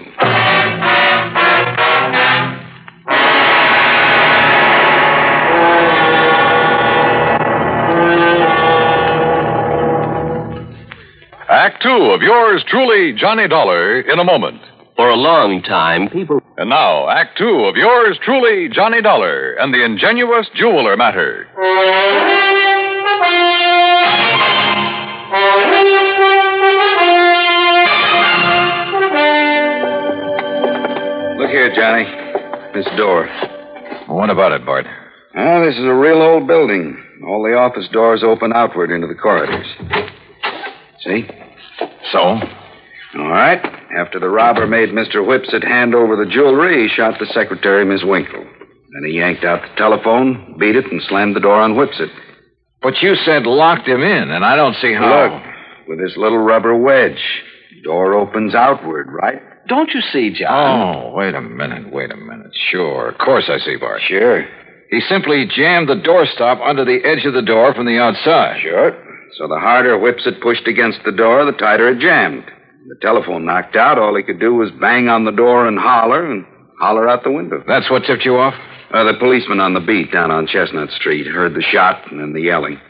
Act 11.68 11.82
two 11.82 12.12
of 12.16 12.22
yours 12.22 12.64
truly, 12.66 13.12
Johnny 13.12 13.46
Dollar, 13.46 14.00
in 14.00 14.18
a 14.18 14.24
moment. 14.24 14.62
For 14.96 15.10
a 15.10 15.14
long 15.14 15.60
time, 15.60 16.08
people. 16.08 16.40
And 16.56 16.70
now, 16.70 17.10
Act 17.10 17.36
two 17.36 17.66
of 17.66 17.76
yours 17.76 18.18
truly, 18.24 18.70
Johnny 18.70 19.02
Dollar, 19.02 19.52
and 19.52 19.74
the 19.74 19.84
ingenuous 19.84 20.48
jeweler 20.54 20.96
matter. 20.96 21.46
Look 31.38 31.50
here, 31.50 31.70
Johnny. 31.76 32.04
This 32.72 32.86
door. 32.96 33.26
What 34.08 34.30
about 34.30 34.52
it, 34.52 34.64
Bart? 34.64 34.86
Ah, 35.36 35.60
this 35.60 35.74
is 35.74 35.84
a 35.84 35.94
real 35.94 36.22
old 36.22 36.46
building. 36.46 36.96
All 37.28 37.42
the 37.42 37.56
office 37.58 37.88
doors 37.92 38.22
open 38.24 38.52
outward 38.54 38.90
into 38.90 39.06
the 39.06 39.14
corridors. 39.14 39.66
See? 41.04 41.28
So? 42.12 42.18
All 42.18 43.28
right. 43.28 43.60
After 43.96 44.20
the 44.20 44.28
robber 44.28 44.66
made 44.66 44.90
Mr. 44.90 45.16
Whipsit 45.16 45.66
hand 45.66 45.94
over 45.94 46.16
the 46.16 46.30
jewelry, 46.30 46.82
he 46.82 46.94
shot 46.94 47.18
the 47.18 47.26
secretary, 47.26 47.84
Miss 47.84 48.04
Winkle. 48.04 48.44
Then 48.44 49.04
he 49.06 49.18
yanked 49.18 49.44
out 49.44 49.62
the 49.62 49.76
telephone, 49.76 50.56
beat 50.58 50.76
it, 50.76 50.90
and 50.90 51.02
slammed 51.08 51.36
the 51.36 51.40
door 51.40 51.60
on 51.60 51.74
Whipsit. 51.74 52.10
But 52.82 53.00
you 53.02 53.16
said 53.16 53.46
locked 53.46 53.88
him 53.88 54.02
in, 54.02 54.30
and 54.30 54.44
I 54.44 54.56
don't 54.56 54.76
see 54.76 54.92
how. 54.92 55.24
Look, 55.24 55.88
with 55.88 55.98
this 55.98 56.16
little 56.16 56.38
rubber 56.38 56.76
wedge. 56.76 57.22
Door 57.84 58.14
opens 58.14 58.54
outward, 58.54 59.08
right? 59.10 59.40
Don't 59.68 59.90
you 59.94 60.00
see, 60.12 60.30
John? 60.32 60.96
Oh, 60.96 61.12
wait 61.14 61.34
a 61.34 61.40
minute, 61.40 61.92
wait 61.92 62.10
a 62.10 62.16
minute. 62.16 62.50
Sure, 62.70 63.08
of 63.08 63.18
course 63.18 63.44
I 63.48 63.58
see, 63.58 63.76
Bart. 63.76 64.00
Sure. 64.06 64.44
He 64.90 65.00
simply 65.00 65.46
jammed 65.46 65.88
the 65.88 65.94
doorstop 65.94 66.66
under 66.66 66.84
the 66.84 67.00
edge 67.04 67.26
of 67.26 67.34
the 67.34 67.42
door 67.42 67.74
from 67.74 67.86
the 67.86 67.98
outside. 67.98 68.60
Sure. 68.62 68.92
So 69.36 69.46
the 69.46 69.58
harder 69.58 69.98
Whipsit 69.98 70.40
pushed 70.40 70.66
against 70.66 71.00
the 71.04 71.12
door, 71.12 71.44
the 71.44 71.52
tighter 71.52 71.88
it 71.90 72.00
jammed. 72.00 72.44
The 72.88 72.96
telephone 73.02 73.44
knocked 73.44 73.76
out. 73.76 73.98
All 73.98 74.16
he 74.16 74.22
could 74.22 74.40
do 74.40 74.54
was 74.54 74.70
bang 74.80 75.08
on 75.08 75.24
the 75.24 75.32
door 75.32 75.66
and 75.66 75.78
holler, 75.78 76.30
and 76.30 76.46
holler 76.80 77.08
out 77.08 77.22
the 77.24 77.30
window. 77.30 77.62
That's 77.66 77.90
what 77.90 78.04
tipped 78.04 78.24
you 78.24 78.36
off? 78.36 78.54
Uh, 78.92 79.04
the 79.04 79.18
policeman 79.18 79.60
on 79.60 79.74
the 79.74 79.80
beat 79.80 80.10
down 80.10 80.30
on 80.30 80.46
Chestnut 80.46 80.90
Street 80.92 81.26
heard 81.26 81.54
the 81.54 81.62
shot 81.62 82.10
and 82.10 82.18
then 82.18 82.32
the 82.32 82.40
yelling. 82.40 82.80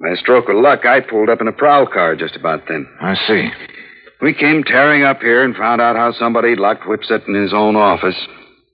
By 0.00 0.10
a 0.10 0.16
stroke 0.16 0.48
of 0.50 0.56
luck, 0.56 0.84
I 0.84 1.00
pulled 1.00 1.30
up 1.30 1.40
in 1.40 1.48
a 1.48 1.52
prowl 1.52 1.86
car 1.86 2.14
just 2.16 2.36
about 2.36 2.68
then. 2.68 2.86
I 3.00 3.14
see. 3.26 3.48
We 4.20 4.34
came 4.34 4.64
tearing 4.64 5.02
up 5.04 5.20
here 5.20 5.42
and 5.42 5.56
found 5.56 5.80
out 5.80 5.96
how 5.96 6.12
somebody 6.12 6.56
locked 6.56 6.82
Whipsit 6.84 7.26
in 7.26 7.34
his 7.34 7.54
own 7.54 7.76
office. 7.76 8.16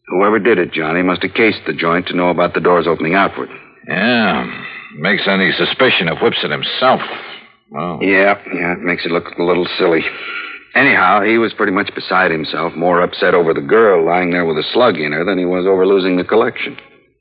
Whoever 0.09 0.40
did 0.40 0.59
it, 0.59 0.73
Johnny, 0.73 1.02
must 1.02 1.23
have 1.23 1.35
cased 1.35 1.61
the 1.66 1.73
joint 1.73 2.09
to 2.09 2.16
know 2.16 2.30
about 2.30 2.54
the 2.54 2.61
doors 2.61 2.87
opening 2.88 3.14
outward. 3.14 3.49
Yeah. 3.87 4.64
Makes 4.97 5.26
any 5.28 5.52
suspicion 5.52 6.09
of 6.09 6.18
Whipsit 6.18 6.50
himself. 6.50 7.00
Well, 7.70 7.99
Yeah, 8.02 8.35
yeah, 8.52 8.73
it 8.73 8.80
makes 8.80 9.04
it 9.06 9.12
look 9.12 9.26
a 9.38 9.42
little 9.42 9.66
silly. 9.78 10.02
Anyhow, 10.75 11.23
he 11.23 11.38
was 11.38 11.52
pretty 11.54 11.73
much 11.73 11.90
beside 11.94 12.30
himself, 12.30 12.75
more 12.75 13.00
upset 13.00 13.35
over 13.35 13.52
the 13.54 13.61
girl 13.61 14.04
lying 14.04 14.30
there 14.30 14.44
with 14.44 14.56
a 14.59 14.64
slug 14.73 14.97
in 14.99 15.12
her 15.12 15.25
than 15.25 15.38
he 15.38 15.44
was 15.44 15.66
over 15.66 15.87
losing 15.87 16.16
the 16.16 16.25
collection. 16.25 16.76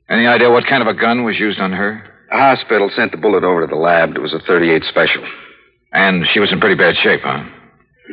any 0.09 0.27
idea 0.27 0.49
what 0.51 0.65
kind 0.67 0.81
of 0.81 0.88
a 0.88 0.93
gun 0.99 1.23
was 1.23 1.39
used 1.39 1.59
on 1.59 1.71
her? 1.71 2.03
The 2.31 2.38
hospital 2.38 2.91
sent 2.95 3.11
the 3.11 3.17
bullet 3.17 3.43
over 3.43 3.61
to 3.61 3.67
the 3.67 3.75
lab. 3.79 4.15
It 4.15 4.21
was 4.21 4.33
a 4.33 4.39
38 4.39 4.83
special. 4.83 5.23
And 5.91 6.25
she 6.31 6.39
was 6.39 6.51
in 6.51 6.59
pretty 6.59 6.75
bad 6.75 6.95
shape, 6.97 7.21
huh? 7.23 7.43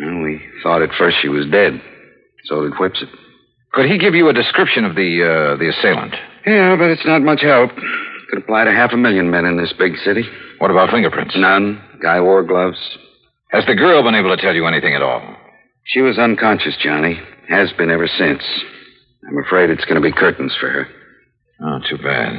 Well, 0.00 0.22
we 0.22 0.40
thought 0.62 0.80
at 0.82 0.90
first 0.98 1.18
she 1.20 1.28
was 1.28 1.46
dead. 1.50 1.80
So 2.44 2.62
did 2.62 2.72
Whipsit. 2.74 3.08
Could 3.72 3.86
he 3.90 3.98
give 3.98 4.14
you 4.14 4.28
a 4.28 4.32
description 4.32 4.84
of 4.86 4.94
the 4.94 5.20
uh, 5.20 5.56
the 5.58 5.68
assailant? 5.68 6.14
Yeah, 6.46 6.76
but 6.76 6.88
it's 6.88 7.04
not 7.04 7.20
much 7.20 7.42
help. 7.42 7.70
Could 8.30 8.42
apply 8.42 8.64
to 8.64 8.72
half 8.72 8.92
a 8.92 8.96
million 8.96 9.30
men 9.30 9.44
in 9.44 9.56
this 9.56 9.72
big 9.78 9.96
city. 10.04 10.24
What 10.58 10.70
about 10.70 10.90
fingerprints? 10.90 11.34
None. 11.36 11.80
Guy 12.02 12.20
wore 12.20 12.42
gloves. 12.42 12.78
Has 13.52 13.64
the 13.66 13.74
girl 13.74 14.02
been 14.02 14.14
able 14.16 14.34
to 14.34 14.42
tell 14.42 14.54
you 14.54 14.66
anything 14.66 14.94
at 14.94 15.02
all? 15.02 15.22
She 15.84 16.00
was 16.00 16.18
unconscious, 16.18 16.76
Johnny. 16.82 17.20
Has 17.48 17.72
been 17.78 17.90
ever 17.90 18.08
since. 18.08 18.42
I'm 19.28 19.38
afraid 19.44 19.70
it's 19.70 19.84
going 19.84 20.00
to 20.00 20.00
be 20.00 20.12
curtains 20.12 20.54
for 20.58 20.68
her. 20.68 20.88
Oh, 21.62 21.78
too 21.88 21.98
bad. 21.98 22.34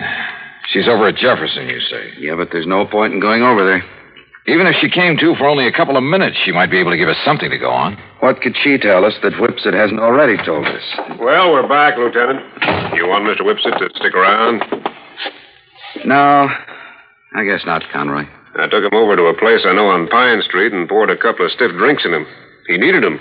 She's 0.70 0.88
over 0.88 1.08
at 1.08 1.16
Jefferson, 1.16 1.68
you 1.70 1.80
say. 1.80 2.12
Yeah, 2.20 2.36
but 2.36 2.50
there's 2.52 2.68
no 2.68 2.86
point 2.86 3.14
in 3.14 3.22
going 3.22 3.42
over 3.42 3.64
there. 3.66 3.84
Even 4.48 4.68
if 4.68 4.76
she 4.80 4.90
came 4.90 5.18
to 5.18 5.36
for 5.36 5.48
only 5.48 5.68
a 5.68 5.72
couple 5.72 5.98
of 5.98 6.04
minutes, 6.04 6.38
she 6.46 6.52
might 6.52 6.72
be 6.72 6.80
able 6.80 6.92
to 6.92 6.98
give 6.98 7.10
us 7.10 7.18
something 7.26 7.50
to 7.50 7.58
go 7.58 7.70
on. 7.72 7.98
What 8.20 8.42
could 8.42 8.56
she 8.64 8.78
tell 8.78 9.04
us 9.06 9.14
that 9.24 9.34
Whipsit 9.34 9.74
hasn't 9.74 10.00
already 10.00 10.38
told 10.46 10.66
us? 10.68 10.84
Well, 11.20 11.52
we're 11.52 11.68
back, 11.68 11.98
Lieutenant. 11.98 12.44
You 12.96 13.08
want 13.08 13.26
Mr. 13.26 13.42
Whipsit 13.42 13.78
to 13.80 13.90
stick 14.00 14.14
around? 14.14 14.62
No, 16.06 16.50
I 17.36 17.44
guess 17.44 17.66
not, 17.66 17.84
Conroy. 17.92 18.24
I 18.56 18.68
took 18.68 18.84
him 18.84 18.94
over 18.94 19.16
to 19.16 19.24
a 19.24 19.38
place 19.38 19.62
I 19.66 19.74
know 19.74 19.88
on 19.88 20.08
Pine 20.08 20.42
Street 20.42 20.74
and 20.74 20.90
poured 20.90 21.10
a 21.10 21.18
couple 21.18 21.46
of 21.46 21.52
stiff 21.52 21.72
drinks 21.78 22.06
in 22.06 22.14
him. 22.14 22.26
He 22.68 22.78
needed 22.78 23.04
them. 23.04 23.20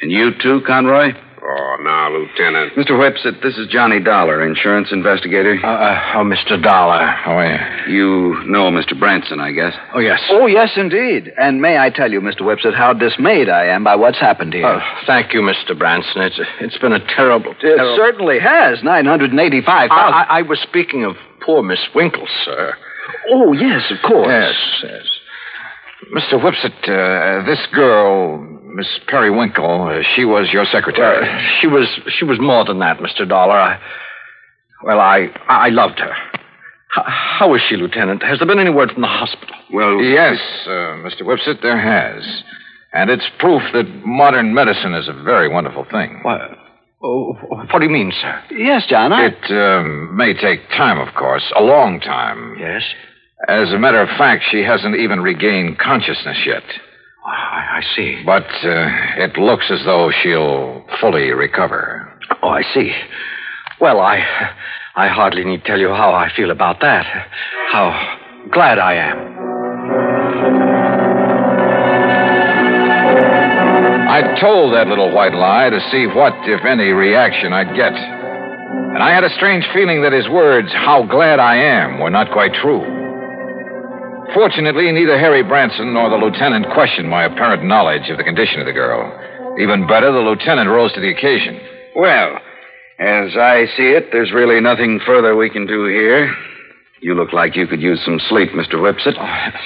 And 0.00 0.10
you 0.10 0.30
too, 0.42 0.62
Conroy? 0.66 1.12
Oh, 1.46 1.76
now, 1.82 2.08
Lieutenant. 2.10 2.72
Mr. 2.72 2.92
Whipsit, 2.92 3.42
this 3.42 3.58
is 3.58 3.68
Johnny 3.68 4.00
Dollar, 4.00 4.46
insurance 4.46 4.88
investigator. 4.90 5.54
Uh, 5.62 6.16
oh, 6.16 6.24
Mr. 6.24 6.60
Dollar. 6.62 7.04
How 7.04 7.36
are 7.36 7.86
you? 7.86 7.92
You 7.94 8.44
know 8.46 8.70
Mr. 8.70 8.98
Branson, 8.98 9.40
I 9.40 9.52
guess. 9.52 9.74
Oh, 9.94 9.98
yes. 9.98 10.20
Oh, 10.30 10.46
yes, 10.46 10.70
indeed. 10.76 11.30
And 11.36 11.60
may 11.60 11.76
I 11.76 11.90
tell 11.90 12.10
you, 12.10 12.22
Mr. 12.22 12.40
Whipsit, 12.40 12.74
how 12.74 12.94
dismayed 12.94 13.50
I 13.50 13.66
am 13.66 13.84
by 13.84 13.94
what's 13.94 14.18
happened 14.18 14.54
here. 14.54 14.66
Oh, 14.66 14.80
thank 15.06 15.34
you, 15.34 15.42
Mr. 15.42 15.78
Branson. 15.78 16.22
It's, 16.22 16.40
it's 16.62 16.78
been 16.78 16.92
a 16.92 17.06
terrible, 17.14 17.54
it 17.60 17.96
certainly 17.96 18.38
has. 18.40 18.82
985000 18.82 19.68
I, 19.92 19.94
I, 19.94 20.38
I 20.38 20.42
was 20.42 20.58
speaking 20.60 21.04
of 21.04 21.16
poor 21.44 21.62
Miss 21.62 21.80
Winkle, 21.94 22.26
sir. 22.44 22.74
Oh, 23.30 23.52
yes, 23.52 23.90
of 23.90 23.98
course. 24.08 24.28
Yes, 24.28 24.54
yes. 24.82 25.06
Mr. 26.14 26.40
Whipsit, 26.40 26.88
uh, 26.88 27.46
this 27.46 27.66
girl, 27.72 28.38
Miss 28.74 28.88
Periwinkle, 29.08 29.88
uh, 29.88 30.02
she 30.14 30.24
was 30.24 30.50
your 30.52 30.64
secretary. 30.66 31.26
Uh, 31.28 31.38
she 31.60 31.66
was 31.66 31.88
she 32.18 32.24
was 32.24 32.38
more 32.40 32.64
than 32.64 32.78
that, 32.80 32.98
Mr. 32.98 33.26
Dollar. 33.28 33.54
I, 33.58 33.80
well, 34.82 35.00
I 35.00 35.28
I 35.48 35.68
loved 35.70 35.98
her. 36.00 36.12
H- 36.96 37.04
how 37.06 37.54
is 37.54 37.62
she, 37.68 37.76
Lieutenant? 37.76 38.22
Has 38.22 38.38
there 38.38 38.46
been 38.48 38.58
any 38.58 38.70
word 38.70 38.90
from 38.92 39.02
the 39.02 39.08
hospital? 39.08 39.54
Well, 39.72 40.00
yes, 40.02 40.38
uh, 40.66 41.00
Mr. 41.06 41.22
Whipsit, 41.22 41.62
there 41.62 41.78
has. 41.80 42.24
And 42.92 43.10
it's 43.10 43.28
proof 43.38 43.62
that 43.72 43.86
modern 44.06 44.54
medicine 44.54 44.94
is 44.94 45.08
a 45.08 45.12
very 45.24 45.48
wonderful 45.48 45.84
thing. 45.90 46.20
What? 46.22 46.40
Oh, 47.06 47.34
what 47.70 47.80
do 47.80 47.84
you 47.84 47.90
mean, 47.90 48.12
sir? 48.18 48.42
Yes, 48.50 48.86
John. 48.88 49.12
I... 49.12 49.26
It 49.26 49.50
um, 49.50 50.16
may 50.16 50.32
take 50.32 50.68
time, 50.70 50.98
of 50.98 51.14
course, 51.14 51.44
a 51.54 51.62
long 51.62 52.00
time. 52.00 52.56
Yes. 52.58 52.82
As 53.46 53.72
a 53.74 53.78
matter 53.78 54.00
of 54.00 54.08
fact, 54.16 54.44
she 54.50 54.62
hasn't 54.62 54.96
even 54.96 55.20
regained 55.20 55.78
consciousness 55.78 56.38
yet. 56.46 56.62
I, 57.26 57.78
I 57.78 57.82
see. 57.94 58.22
But 58.24 58.46
uh, 58.46 58.88
it 59.18 59.36
looks 59.36 59.70
as 59.70 59.84
though 59.84 60.10
she'll 60.22 60.86
fully 60.98 61.30
recover. 61.32 62.10
Oh, 62.42 62.48
I 62.48 62.62
see. 62.72 62.92
Well, 63.80 64.00
I 64.00 64.24
I 64.96 65.08
hardly 65.08 65.44
need 65.44 65.64
tell 65.64 65.78
you 65.78 65.88
how 65.88 66.12
I 66.12 66.30
feel 66.34 66.50
about 66.50 66.80
that. 66.80 67.04
How 67.70 68.18
glad 68.50 68.78
I 68.78 68.94
am. 68.94 70.73
I 74.14 74.38
told 74.38 74.74
that 74.74 74.86
little 74.86 75.10
white 75.10 75.34
lie 75.34 75.70
to 75.70 75.90
see 75.90 76.06
what, 76.06 76.34
if 76.46 76.64
any, 76.64 76.94
reaction 76.94 77.52
I'd 77.52 77.74
get. 77.74 77.90
And 77.90 79.02
I 79.02 79.10
had 79.10 79.24
a 79.24 79.34
strange 79.34 79.66
feeling 79.74 80.02
that 80.02 80.12
his 80.12 80.28
words, 80.28 80.70
how 80.70 81.02
glad 81.02 81.40
I 81.40 81.56
am, 81.56 81.98
were 81.98 82.14
not 82.14 82.30
quite 82.30 82.54
true. 82.54 82.78
Fortunately, 84.32 84.92
neither 84.92 85.18
Harry 85.18 85.42
Branson 85.42 85.92
nor 85.94 86.10
the 86.10 86.16
lieutenant 86.16 86.70
questioned 86.74 87.10
my 87.10 87.24
apparent 87.24 87.64
knowledge 87.64 88.08
of 88.08 88.16
the 88.16 88.22
condition 88.22 88.60
of 88.60 88.66
the 88.66 88.72
girl. 88.72 89.02
Even 89.58 89.88
better, 89.88 90.12
the 90.12 90.20
lieutenant 90.20 90.70
rose 90.70 90.92
to 90.92 91.00
the 91.00 91.10
occasion. 91.10 91.58
Well, 91.96 92.38
as 93.00 93.34
I 93.34 93.66
see 93.76 93.98
it, 93.98 94.10
there's 94.12 94.30
really 94.30 94.60
nothing 94.60 95.00
further 95.04 95.34
we 95.34 95.50
can 95.50 95.66
do 95.66 95.86
here. 95.86 96.32
You 97.00 97.14
look 97.14 97.32
like 97.32 97.56
you 97.56 97.66
could 97.66 97.82
use 97.82 98.00
some 98.04 98.20
sleep, 98.28 98.50
Mr. 98.50 98.74
Whipsit. 98.74 99.18
Oh, 99.18 99.58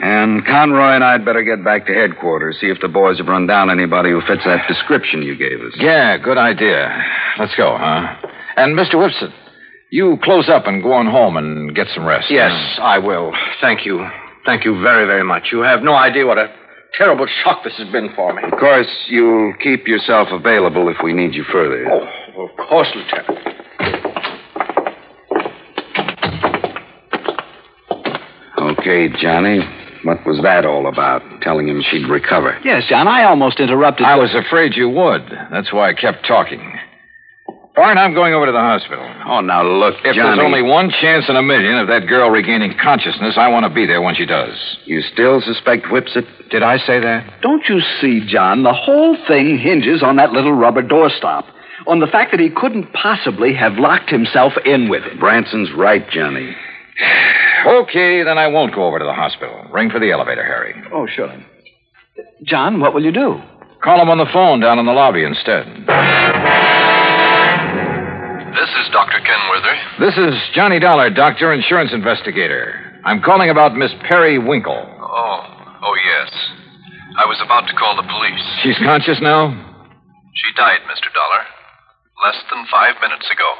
And 0.00 0.44
Conroy 0.44 0.94
and 0.94 1.04
I'd 1.04 1.24
better 1.24 1.42
get 1.42 1.64
back 1.64 1.86
to 1.86 1.94
headquarters, 1.94 2.58
see 2.60 2.66
if 2.66 2.80
the 2.80 2.88
boys 2.88 3.18
have 3.18 3.28
run 3.28 3.46
down 3.46 3.70
anybody 3.70 4.10
who 4.10 4.20
fits 4.22 4.42
that 4.44 4.66
description 4.66 5.22
you 5.22 5.36
gave 5.36 5.60
us. 5.60 5.72
Yeah, 5.76 6.18
good 6.18 6.38
idea. 6.38 6.90
Let's 7.38 7.54
go, 7.54 7.76
huh? 7.78 8.16
And 8.56 8.76
Mr. 8.76 8.94
Whipsit, 8.94 9.32
you 9.90 10.18
close 10.22 10.48
up 10.48 10.66
and 10.66 10.82
go 10.82 10.92
on 10.92 11.06
home 11.06 11.36
and 11.36 11.74
get 11.74 11.86
some 11.94 12.04
rest. 12.04 12.26
Yes, 12.28 12.52
I 12.80 12.98
will. 12.98 13.32
Thank 13.60 13.86
you. 13.86 14.04
Thank 14.44 14.64
you 14.64 14.80
very, 14.82 15.06
very 15.06 15.24
much. 15.24 15.44
You 15.52 15.60
have 15.60 15.82
no 15.82 15.94
idea 15.94 16.26
what 16.26 16.38
a 16.38 16.52
terrible 16.94 17.26
shock 17.42 17.62
this 17.62 17.76
has 17.78 17.88
been 17.92 18.10
for 18.16 18.34
me. 18.34 18.42
Of 18.42 18.58
course, 18.58 18.90
you'll 19.08 19.54
keep 19.62 19.86
yourself 19.86 20.28
available 20.32 20.88
if 20.88 20.96
we 21.02 21.12
need 21.12 21.34
you 21.34 21.44
further. 21.52 21.86
Oh, 21.90 22.44
of 22.44 22.68
course, 22.68 22.88
Lieutenant. 22.94 23.38
Okay, 28.58 29.08
Johnny. 29.20 29.60
What 30.04 30.24
was 30.26 30.40
that 30.42 30.64
all 30.66 30.86
about? 30.86 31.22
Telling 31.42 31.66
him 31.68 31.82
she'd 31.90 32.08
recover. 32.08 32.58
Yes, 32.64 32.84
John. 32.88 33.08
I 33.08 33.24
almost 33.24 33.58
interrupted. 33.58 34.06
I 34.06 34.16
was 34.16 34.34
afraid 34.34 34.74
you 34.76 34.88
would. 34.90 35.22
That's 35.50 35.72
why 35.72 35.88
I 35.90 35.94
kept 35.94 36.26
talking. 36.26 36.60
Bart, 37.74 37.96
I'm 37.98 38.14
going 38.14 38.34
over 38.34 38.46
to 38.46 38.52
the 38.52 38.58
hospital. 38.60 39.02
Oh, 39.26 39.40
now 39.40 39.64
look, 39.64 39.94
If 40.04 40.14
Johnny. 40.14 40.36
there's 40.36 40.38
only 40.38 40.62
one 40.62 40.90
chance 41.00 41.24
in 41.28 41.34
a 41.34 41.42
million 41.42 41.76
of 41.78 41.88
that 41.88 42.06
girl 42.06 42.30
regaining 42.30 42.76
consciousness, 42.80 43.34
I 43.36 43.48
want 43.48 43.64
to 43.64 43.70
be 43.74 43.84
there 43.84 44.00
when 44.00 44.14
she 44.14 44.26
does. 44.26 44.54
You 44.84 45.00
still 45.02 45.40
suspect 45.40 45.86
Whipsit? 45.86 46.50
Did 46.50 46.62
I 46.62 46.76
say 46.78 47.00
that? 47.00 47.40
Don't 47.42 47.64
you 47.68 47.80
see, 48.00 48.24
John? 48.28 48.62
The 48.62 48.72
whole 48.72 49.16
thing 49.26 49.58
hinges 49.58 50.04
on 50.04 50.16
that 50.16 50.30
little 50.30 50.52
rubber 50.52 50.82
doorstop. 50.82 51.46
On 51.88 51.98
the 51.98 52.06
fact 52.06 52.30
that 52.30 52.38
he 52.40 52.48
couldn't 52.48 52.92
possibly 52.92 53.52
have 53.54 53.74
locked 53.74 54.08
himself 54.08 54.52
in 54.64 54.88
with 54.88 55.02
it. 55.02 55.18
Branson's 55.18 55.72
right, 55.76 56.08
Johnny. 56.10 56.54
Okay, 57.66 58.22
then 58.22 58.38
I 58.38 58.46
won't 58.48 58.74
go 58.74 58.84
over 58.86 58.98
to 58.98 59.04
the 59.04 59.14
hospital. 59.14 59.64
Ring 59.72 59.90
for 59.90 59.98
the 59.98 60.10
elevator, 60.12 60.44
Harry. 60.44 60.74
Oh, 60.92 61.06
sure. 61.06 61.32
John, 62.44 62.80
what 62.80 62.94
will 62.94 63.04
you 63.04 63.12
do? 63.12 63.40
Call 63.82 64.00
him 64.00 64.08
on 64.08 64.18
the 64.18 64.26
phone 64.32 64.60
down 64.60 64.78
in 64.78 64.86
the 64.86 64.92
lobby 64.92 65.24
instead. 65.24 65.66
This 68.54 68.70
is 68.70 68.88
Dr. 68.92 69.18
Kenworthy. 69.20 69.76
This 69.98 70.16
is 70.16 70.34
Johnny 70.54 70.78
Dollar, 70.78 71.10
doctor, 71.10 71.52
insurance 71.52 71.92
investigator. 71.92 73.00
I'm 73.04 73.20
calling 73.20 73.50
about 73.50 73.74
Miss 73.76 73.92
Perry 74.08 74.38
Winkle. 74.38 74.86
Oh, 75.00 75.40
oh, 75.82 75.94
yes. 76.06 76.32
I 77.18 77.26
was 77.26 77.40
about 77.44 77.66
to 77.68 77.74
call 77.74 77.96
the 77.96 78.02
police. 78.02 78.44
She's 78.62 78.78
conscious 78.78 79.18
now? 79.20 79.50
She 80.34 80.52
died, 80.56 80.80
Mr. 80.88 81.12
Dollar, 81.12 81.44
less 82.24 82.42
than 82.50 82.64
five 82.70 82.94
minutes 83.02 83.28
ago. 83.30 83.54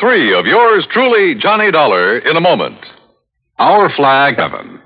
Three 0.00 0.32
of 0.32 0.46
yours 0.46 0.86
truly, 0.90 1.34
Johnny 1.34 1.70
Dollar, 1.70 2.18
in 2.18 2.36
a 2.36 2.40
moment. 2.40 2.78
Our 3.58 3.90
flag, 3.94 4.36
heaven. 4.36 4.80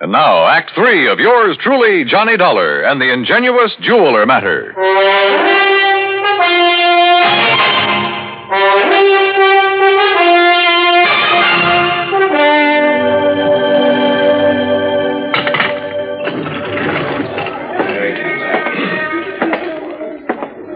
And 0.00 0.12
now, 0.12 0.46
Act 0.46 0.70
Three 0.74 1.08
of 1.10 1.18
yours 1.18 1.56
truly, 1.62 2.04
Johnny 2.04 2.36
Dollar, 2.36 2.82
and 2.82 3.00
the 3.00 3.12
ingenuous 3.12 3.72
jeweler 3.82 4.24
matter. 4.26 4.72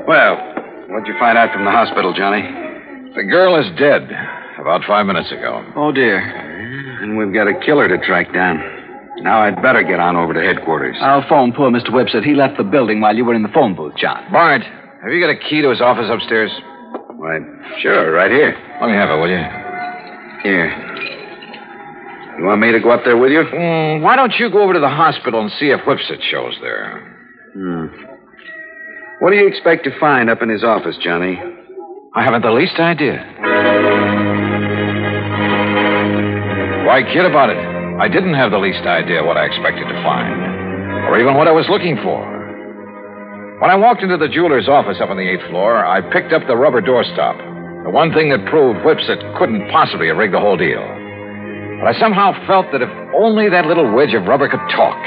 Well, 0.06 0.36
what'd 0.88 1.06
you 1.06 1.14
find 1.18 1.38
out 1.38 1.52
from 1.52 1.64
the 1.64 1.70
hospital, 1.70 2.14
Johnny? 2.14 2.67
The 3.18 3.24
girl 3.24 3.58
is 3.58 3.66
dead 3.76 4.06
about 4.62 4.86
five 4.86 5.04
minutes 5.04 5.32
ago. 5.32 5.66
Oh, 5.74 5.90
dear. 5.90 6.22
And 7.02 7.18
we've 7.18 7.34
got 7.34 7.48
a 7.48 7.58
killer 7.66 7.88
to 7.88 7.98
track 8.06 8.32
down. 8.32 8.62
Now 9.26 9.42
I'd 9.42 9.60
better 9.60 9.82
get 9.82 9.98
on 9.98 10.14
over 10.14 10.32
to 10.32 10.40
headquarters. 10.40 10.96
I'll 11.00 11.26
phone 11.28 11.52
poor 11.52 11.68
Mr. 11.68 11.90
Whipsett. 11.90 12.22
He 12.22 12.36
left 12.36 12.58
the 12.58 12.62
building 12.62 13.00
while 13.00 13.16
you 13.16 13.24
were 13.24 13.34
in 13.34 13.42
the 13.42 13.48
phone 13.48 13.74
booth, 13.74 13.94
John. 13.96 14.30
Bart, 14.30 14.62
have 14.62 15.10
you 15.10 15.18
got 15.20 15.34
a 15.34 15.50
key 15.50 15.62
to 15.62 15.70
his 15.70 15.80
office 15.80 16.06
upstairs? 16.08 16.52
Why, 17.16 17.40
sure, 17.82 18.12
right 18.12 18.30
here. 18.30 18.54
Let 18.80 18.86
me 18.86 18.94
have 18.94 19.10
it, 19.10 19.18
will 19.18 19.30
you? 19.30 19.42
Here. 20.44 20.70
You 22.38 22.44
want 22.44 22.60
me 22.60 22.70
to 22.70 22.78
go 22.78 22.90
up 22.90 23.02
there 23.02 23.16
with 23.16 23.32
you? 23.32 23.42
Mm, 23.42 24.00
why 24.00 24.14
don't 24.14 24.34
you 24.38 24.48
go 24.48 24.62
over 24.62 24.74
to 24.74 24.80
the 24.80 24.88
hospital 24.88 25.40
and 25.40 25.50
see 25.58 25.70
if 25.70 25.80
Whipsett 25.80 26.22
shows 26.30 26.54
there? 26.62 27.50
Hmm. 27.52 27.86
What 29.18 29.30
do 29.30 29.36
you 29.36 29.48
expect 29.48 29.82
to 29.90 29.98
find 29.98 30.30
up 30.30 30.40
in 30.40 30.48
his 30.48 30.62
office, 30.62 30.96
Johnny? 31.02 31.57
I 32.14 32.24
haven't 32.24 32.40
the 32.40 32.50
least 32.50 32.80
idea. 32.80 33.20
Why 36.88 37.04
kid 37.04 37.28
about 37.28 37.50
it? 37.52 37.60
I 38.00 38.08
didn't 38.08 38.32
have 38.32 38.50
the 38.50 38.58
least 38.58 38.80
idea 38.88 39.22
what 39.22 39.36
I 39.36 39.44
expected 39.44 39.84
to 39.84 39.98
find, 40.00 41.04
or 41.04 41.20
even 41.20 41.36
what 41.36 41.48
I 41.48 41.52
was 41.52 41.68
looking 41.68 42.00
for. 42.00 42.24
When 43.60 43.68
I 43.70 43.76
walked 43.76 44.02
into 44.02 44.16
the 44.16 44.28
jeweler's 44.28 44.68
office 44.68 44.96
up 45.02 45.10
on 45.10 45.18
the 45.18 45.28
eighth 45.28 45.44
floor, 45.50 45.84
I 45.84 46.00
picked 46.00 46.32
up 46.32 46.46
the 46.48 46.56
rubber 46.56 46.80
doorstop, 46.80 47.36
the 47.84 47.90
one 47.90 48.14
thing 48.14 48.30
that 48.30 48.46
proved 48.48 48.80
Whipsett 48.80 49.20
couldn't 49.36 49.68
possibly 49.68 50.08
have 50.08 50.16
rigged 50.16 50.32
the 50.32 50.40
whole 50.40 50.56
deal. 50.56 50.80
But 50.80 51.92
I 51.92 52.00
somehow 52.00 52.32
felt 52.46 52.72
that 52.72 52.80
if 52.80 52.88
only 53.14 53.50
that 53.50 53.66
little 53.66 53.92
wedge 53.92 54.14
of 54.14 54.24
rubber 54.24 54.48
could 54.48 54.64
talk. 54.72 54.98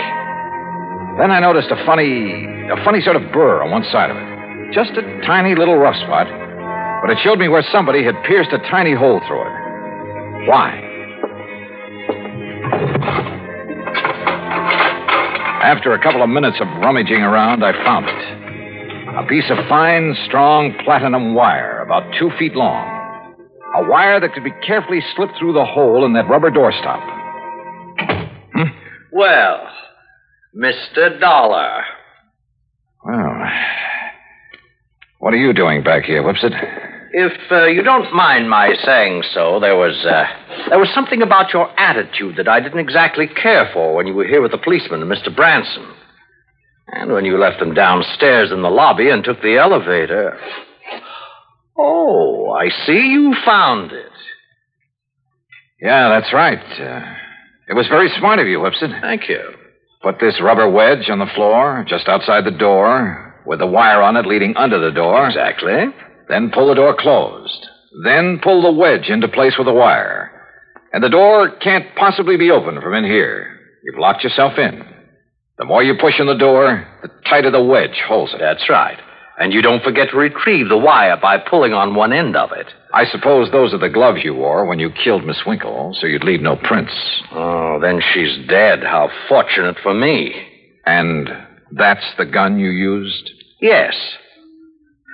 Then 1.17 1.31
I 1.31 1.41
noticed 1.41 1.72
a 1.72 1.81
funny, 1.84 2.46
a 2.70 2.77
funny 2.86 3.01
sort 3.01 3.15
of 3.17 3.31
burr 3.34 3.63
on 3.63 3.72
one 3.72 3.84
side 3.89 4.12
of 4.12 4.17
it. 4.17 4.27
Just 4.72 4.91
a 4.96 5.03
tiny 5.25 5.55
little 5.55 5.75
rough 5.75 5.98
spot, 5.98 6.27
but 7.01 7.10
it 7.10 7.17
showed 7.24 7.39
me 7.39 7.48
where 7.48 7.63
somebody 7.72 8.03
had 8.03 8.15
pierced 8.24 8.51
a 8.53 8.60
tiny 8.70 8.93
hole 8.93 9.20
through 9.27 9.41
it. 9.41 10.48
Why? 10.48 10.88
After 15.63 15.93
a 15.93 16.02
couple 16.02 16.23
of 16.23 16.30
minutes 16.30 16.58
of 16.60 16.67
rummaging 16.82 17.21
around, 17.21 17.63
I 17.63 17.71
found 17.84 18.08
it. 18.08 19.17
A 19.17 19.26
piece 19.28 19.49
of 19.49 19.58
fine, 19.67 20.15
strong 20.26 20.73
platinum 20.84 21.36
wire, 21.36 21.82
about 21.82 22.04
two 22.17 22.30
feet 22.39 22.56
long. 22.56 23.36
A 23.76 23.88
wire 23.88 24.19
that 24.19 24.34
could 24.34 24.43
be 24.43 24.54
carefully 24.65 25.02
slipped 25.15 25.34
through 25.38 25.54
the 25.54 25.65
hole 25.65 26.06
in 26.06 26.13
that 26.13 26.28
rubber 26.28 26.49
doorstop. 26.49 27.02
Hmm? 28.54 28.69
Well, 29.12 29.67
Mr. 30.56 31.19
Dollar. 31.19 31.84
Well, 33.06 33.49
what 35.19 35.34
are 35.34 35.38
you 35.38 35.54
doing 35.54 35.84
back 35.84 36.04
here, 36.06 36.23
Whipsett? 36.23 36.54
If 37.13 37.34
uh, 37.52 37.65
you 37.65 37.84
don't 37.84 38.13
mind 38.13 38.50
my 38.50 38.74
saying 38.86 39.24
so, 39.34 39.60
there 39.60 39.76
was 39.76 40.06
uh, 40.06 40.69
there 40.69 40.80
was 40.80 40.89
something 40.93 41.21
about 41.21 41.52
your 41.52 41.69
attitude 41.78 42.38
that 42.38 42.47
I 42.47 42.62
didn't 42.62 42.80
exactly 42.80 43.28
care 43.28 43.69
for 43.74 43.93
when 43.93 44.08
you 44.08 44.13
were 44.13 44.26
here 44.26 44.41
with 44.41 44.52
the 44.52 44.58
policeman 44.58 45.02
and 45.02 45.12
Mr. 45.12 45.36
Branson, 45.36 45.91
and 46.88 47.12
when 47.12 47.26
you 47.26 47.38
left 47.38 47.60
them 47.60 47.74
downstairs 47.74 48.52
in 48.52 48.62
the 48.62 48.69
lobby 48.69 49.10
and 49.10 49.26
took 49.26 49.41
the 49.41 49.58
elevator. 49.58 50.39
Oh, 51.78 52.52
I 52.52 52.69
see 52.86 53.10
you 53.12 53.36
found 53.43 53.91
it. 53.91 54.06
Yeah, 55.82 56.10
that's 56.10 56.32
right. 56.34 56.60
Uh, 56.60 57.13
it 57.67 57.74
was 57.74 57.88
very 57.88 58.10
smart 58.19 58.39
of 58.39 58.47
you, 58.47 58.62
Whipsett. 58.62 59.02
Thank 59.02 59.28
you. 59.28 59.41
Put 60.02 60.19
this 60.19 60.39
rubber 60.41 60.69
wedge 60.69 61.10
on 61.10 61.19
the 61.19 61.30
floor, 61.36 61.86
just 61.88 62.08
outside 62.08 62.45
the 62.45 62.52
door, 62.52 63.36
with 63.45 63.60
the 63.60 63.67
wire 63.67 64.02
on 64.02 64.15
it 64.15 64.26
leading 64.26 64.56
under 64.56 64.80
the 64.80 64.91
door. 64.91 65.28
Exactly. 65.28 65.88
Then 66.32 66.50
pull 66.50 66.70
the 66.70 66.76
door 66.76 66.96
closed. 66.98 67.67
Then 68.06 68.39
pull 68.41 68.62
the 68.62 68.72
wedge 68.72 69.10
into 69.10 69.28
place 69.28 69.56
with 69.58 69.67
the 69.67 69.74
wire. 69.74 70.32
And 70.94 71.04
the 71.04 71.10
door 71.10 71.58
can't 71.60 71.94
possibly 71.98 72.38
be 72.38 72.52
opened 72.52 72.82
from 72.82 72.94
in 72.94 73.04
here. 73.04 73.60
You've 73.84 74.00
locked 74.00 74.24
yourself 74.24 74.58
in. 74.58 74.82
The 75.58 75.65
more 75.65 75.84
you 75.84 75.96
push 76.00 76.22
on 76.22 76.28
the 76.28 76.38
door, 76.38 76.88
the 77.02 77.10
tighter 77.30 77.52
the 77.52 77.62
wedge 77.62 78.02
holds 78.08 78.34
it. 78.34 78.39
That's 78.39 78.70
right. 78.70 78.98
And 79.39 79.52
you 79.52 79.62
don't 79.62 79.84
forget 79.84 80.10
to 80.12 80.17
retrieve 80.17 80.70
the 80.70 80.78
wire 80.78 81.17
by 81.22 81.38
pulling 81.38 81.74
on 81.74 81.96
one 81.96 82.13
end 82.13 82.38
of 82.38 82.52
it. 82.54 82.67
I 82.94 83.04
suppose 83.06 83.52
those 83.52 83.74
are 83.74 83.80
the 83.80 83.89
gloves 83.89 84.20
you 84.24 84.34
wore 84.34 84.65
when 84.65 84.80
you 84.80 84.89
killed 85.04 85.26
Miss 85.26 85.41
Winkle, 85.46 85.94
so 86.00 86.08
you'd 86.08 86.24
leave 86.24 86.41
no 86.41 86.56
prints. 86.56 86.94
Oh, 87.34 87.78
then 87.82 88.02
she's 88.13 88.48
dead. 88.48 88.84
How 88.84 89.10
fortunate 89.28 89.78
for 89.84 89.94
me. 89.94 90.34
And 90.86 91.30
that's 91.72 92.06
the 92.17 92.26
gun 92.26 92.58
you 92.58 92.70
used? 92.70 93.32
Yes. 93.60 93.96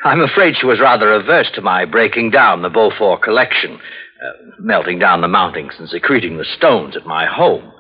I'm 0.08 0.22
afraid 0.22 0.56
she 0.58 0.66
was 0.66 0.80
rather 0.80 1.12
averse 1.12 1.52
to 1.56 1.62
my 1.62 1.84
breaking 1.84 2.32
down 2.32 2.62
the 2.62 2.70
Beaufort 2.70 3.22
collection, 3.22 3.74
uh, 3.76 4.52
melting 4.58 5.00
down 5.00 5.20
the 5.20 5.28
mountings 5.28 5.78
and 5.78 5.90
secreting 5.90 6.38
the 6.38 6.46
stones 6.46 6.96
at 6.96 7.06
my 7.06 7.26
home. 7.26 7.74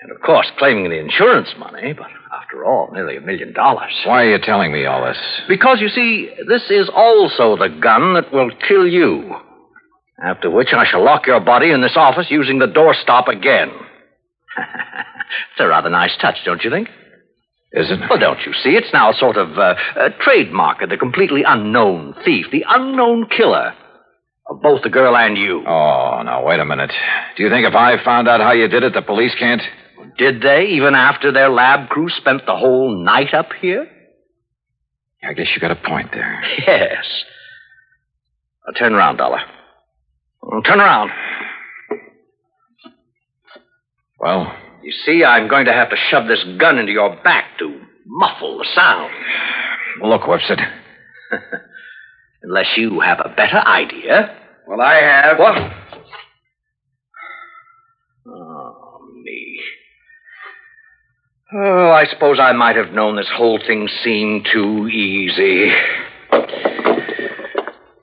And 0.00 0.12
of 0.12 0.22
course, 0.22 0.46
claiming 0.56 0.88
the 0.88 1.00
insurance 1.00 1.48
money, 1.58 1.94
but 1.94 2.06
after 2.32 2.64
all, 2.64 2.90
nearly 2.92 3.16
a 3.16 3.20
million 3.20 3.52
dollars. 3.52 3.92
Why 4.06 4.22
are 4.24 4.30
you 4.30 4.38
telling 4.38 4.72
me 4.72 4.86
all 4.86 5.04
this? 5.04 5.18
Because, 5.48 5.80
you 5.80 5.88
see, 5.88 6.30
this 6.48 6.70
is 6.70 6.88
also 6.94 7.56
the 7.56 7.68
gun 7.68 8.14
that 8.14 8.32
will 8.32 8.50
kill 8.68 8.86
you. 8.86 9.34
After 10.24 10.48
which 10.48 10.72
I 10.72 10.84
shall 10.88 11.04
lock 11.04 11.26
your 11.26 11.40
body 11.40 11.72
in 11.72 11.82
this 11.82 11.96
office 11.96 12.26
using 12.30 12.60
the 12.60 12.66
doorstop 12.66 13.26
again. 13.26 13.70
it's 14.58 15.60
a 15.60 15.66
rather 15.66 15.90
nice 15.90 16.16
touch, 16.20 16.36
don't 16.44 16.62
you 16.62 16.70
think? 16.70 16.88
Is 17.74 17.90
it? 17.90 18.00
Well, 18.08 18.18
don't 18.18 18.40
you 18.44 18.52
see? 18.52 18.70
It's 18.70 18.92
now 18.92 19.10
a 19.10 19.14
sort 19.14 19.36
of 19.36 19.56
uh, 19.58 19.74
a 19.96 20.10
trademark 20.20 20.82
of 20.82 20.90
the 20.90 20.98
completely 20.98 21.42
unknown 21.46 22.14
thief, 22.24 22.46
the 22.52 22.64
unknown 22.68 23.28
killer 23.34 23.72
of 24.46 24.60
both 24.60 24.82
the 24.82 24.90
girl 24.90 25.16
and 25.16 25.38
you. 25.38 25.62
Oh, 25.66 26.20
now, 26.22 26.44
wait 26.44 26.60
a 26.60 26.64
minute. 26.66 26.92
Do 27.36 27.42
you 27.42 27.48
think 27.48 27.66
if 27.66 27.74
I 27.74 28.02
found 28.04 28.28
out 28.28 28.40
how 28.40 28.52
you 28.52 28.68
did 28.68 28.82
it, 28.82 28.92
the 28.92 29.00
police 29.02 29.34
can't? 29.38 29.62
Did 30.18 30.42
they, 30.42 30.66
even 30.72 30.94
after 30.94 31.32
their 31.32 31.48
lab 31.48 31.88
crew 31.88 32.08
spent 32.10 32.44
the 32.44 32.56
whole 32.56 33.02
night 33.02 33.32
up 33.32 33.48
here? 33.60 33.86
I 35.24 35.32
guess 35.32 35.46
you 35.54 35.60
got 35.60 35.70
a 35.70 35.76
point 35.76 36.10
there. 36.12 36.42
Yes. 36.66 37.06
Now, 38.66 38.72
turn 38.78 38.92
around, 38.94 39.16
Dollar. 39.16 39.40
Turn 40.64 40.80
around. 40.80 41.10
Well, 44.20 44.54
you 44.82 44.92
see, 45.04 45.24
I'm 45.24 45.48
going 45.48 45.66
to 45.66 45.72
have 45.72 45.90
to 45.90 45.96
shove 46.10 46.26
this 46.28 46.44
gun 46.58 46.78
into 46.78 46.92
your 46.92 47.16
back 47.22 47.58
to 47.58 47.80
muffle 48.06 48.58
the 48.58 48.66
sound. 48.74 49.12
Look, 50.02 50.22
Whipsett. 50.22 50.60
Unless 52.42 52.76
you 52.76 53.00
have 53.00 53.20
a 53.20 53.28
better 53.28 53.58
idea. 53.58 54.36
Well, 54.66 54.80
I 54.80 54.94
have. 54.94 55.38
What? 55.38 55.72
Oh, 58.26 58.98
me. 59.22 59.60
Oh, 61.54 61.90
I 61.90 62.06
suppose 62.06 62.38
I 62.40 62.52
might 62.52 62.76
have 62.76 62.92
known 62.92 63.16
this 63.16 63.30
whole 63.34 63.58
thing 63.64 63.88
seemed 64.02 64.48
too 64.52 64.88
easy. 64.88 65.72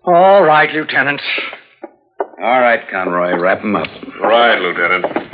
All 0.06 0.44
right, 0.44 0.70
Lieutenant. 0.72 1.22
All 2.42 2.62
right, 2.62 2.80
Conroy, 2.90 3.38
wrap 3.38 3.62
him 3.62 3.76
up. 3.76 3.88
Right, 4.22 4.60
Lieutenant. 4.60 5.29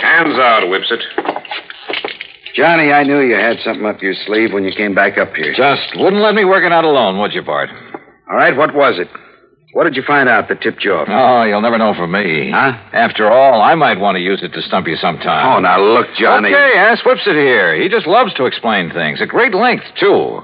Hands 0.00 0.38
out, 0.38 0.68
Whipsett. 0.68 1.00
Johnny, 2.54 2.90
I 2.92 3.02
knew 3.02 3.20
you 3.20 3.34
had 3.34 3.58
something 3.64 3.84
up 3.84 4.00
your 4.00 4.14
sleeve 4.26 4.52
when 4.52 4.64
you 4.64 4.72
came 4.74 4.94
back 4.94 5.18
up 5.18 5.34
here. 5.34 5.52
Just 5.54 5.92
wouldn't 5.96 6.22
let 6.22 6.34
me 6.34 6.44
work 6.44 6.64
it 6.64 6.72
out 6.72 6.84
alone, 6.84 7.18
would 7.20 7.32
you, 7.32 7.42
Bart? 7.42 7.68
All 8.30 8.36
right, 8.36 8.56
what 8.56 8.74
was 8.74 8.98
it? 8.98 9.08
What 9.72 9.84
did 9.84 9.94
you 9.94 10.02
find 10.06 10.26
out 10.26 10.48
that 10.48 10.62
tipped 10.62 10.82
you 10.82 10.94
off? 10.94 11.06
Oh, 11.10 11.44
you'll 11.44 11.60
never 11.60 11.76
know 11.76 11.92
from 11.92 12.12
me. 12.12 12.50
Huh? 12.50 12.72
After 12.94 13.30
all, 13.30 13.60
I 13.60 13.74
might 13.74 14.00
want 14.00 14.16
to 14.16 14.22
use 14.22 14.40
it 14.42 14.54
to 14.54 14.62
stump 14.62 14.86
you 14.86 14.96
sometime. 14.96 15.46
Oh, 15.46 15.60
now 15.60 15.78
look, 15.78 16.06
Johnny. 16.18 16.48
Okay, 16.48 16.78
ask 16.78 17.04
Whipsett 17.04 17.36
here. 17.36 17.76
He 17.78 17.90
just 17.90 18.06
loves 18.06 18.32
to 18.34 18.46
explain 18.46 18.90
things 18.90 19.20
at 19.20 19.28
great 19.28 19.52
length, 19.52 19.84
too. 20.00 20.40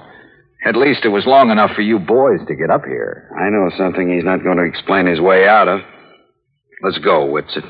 At 0.66 0.76
least 0.76 1.06
it 1.06 1.08
was 1.08 1.24
long 1.26 1.50
enough 1.50 1.70
for 1.74 1.80
you 1.80 1.98
boys 1.98 2.40
to 2.46 2.54
get 2.54 2.68
up 2.70 2.84
here. 2.84 3.30
I 3.40 3.48
know 3.48 3.70
something 3.78 4.12
he's 4.12 4.24
not 4.24 4.44
going 4.44 4.58
to 4.58 4.64
explain 4.64 5.06
his 5.06 5.18
way 5.18 5.48
out 5.48 5.66
of. 5.66 5.80
Let's 6.84 6.98
go, 6.98 7.24
Whipsett. 7.30 7.64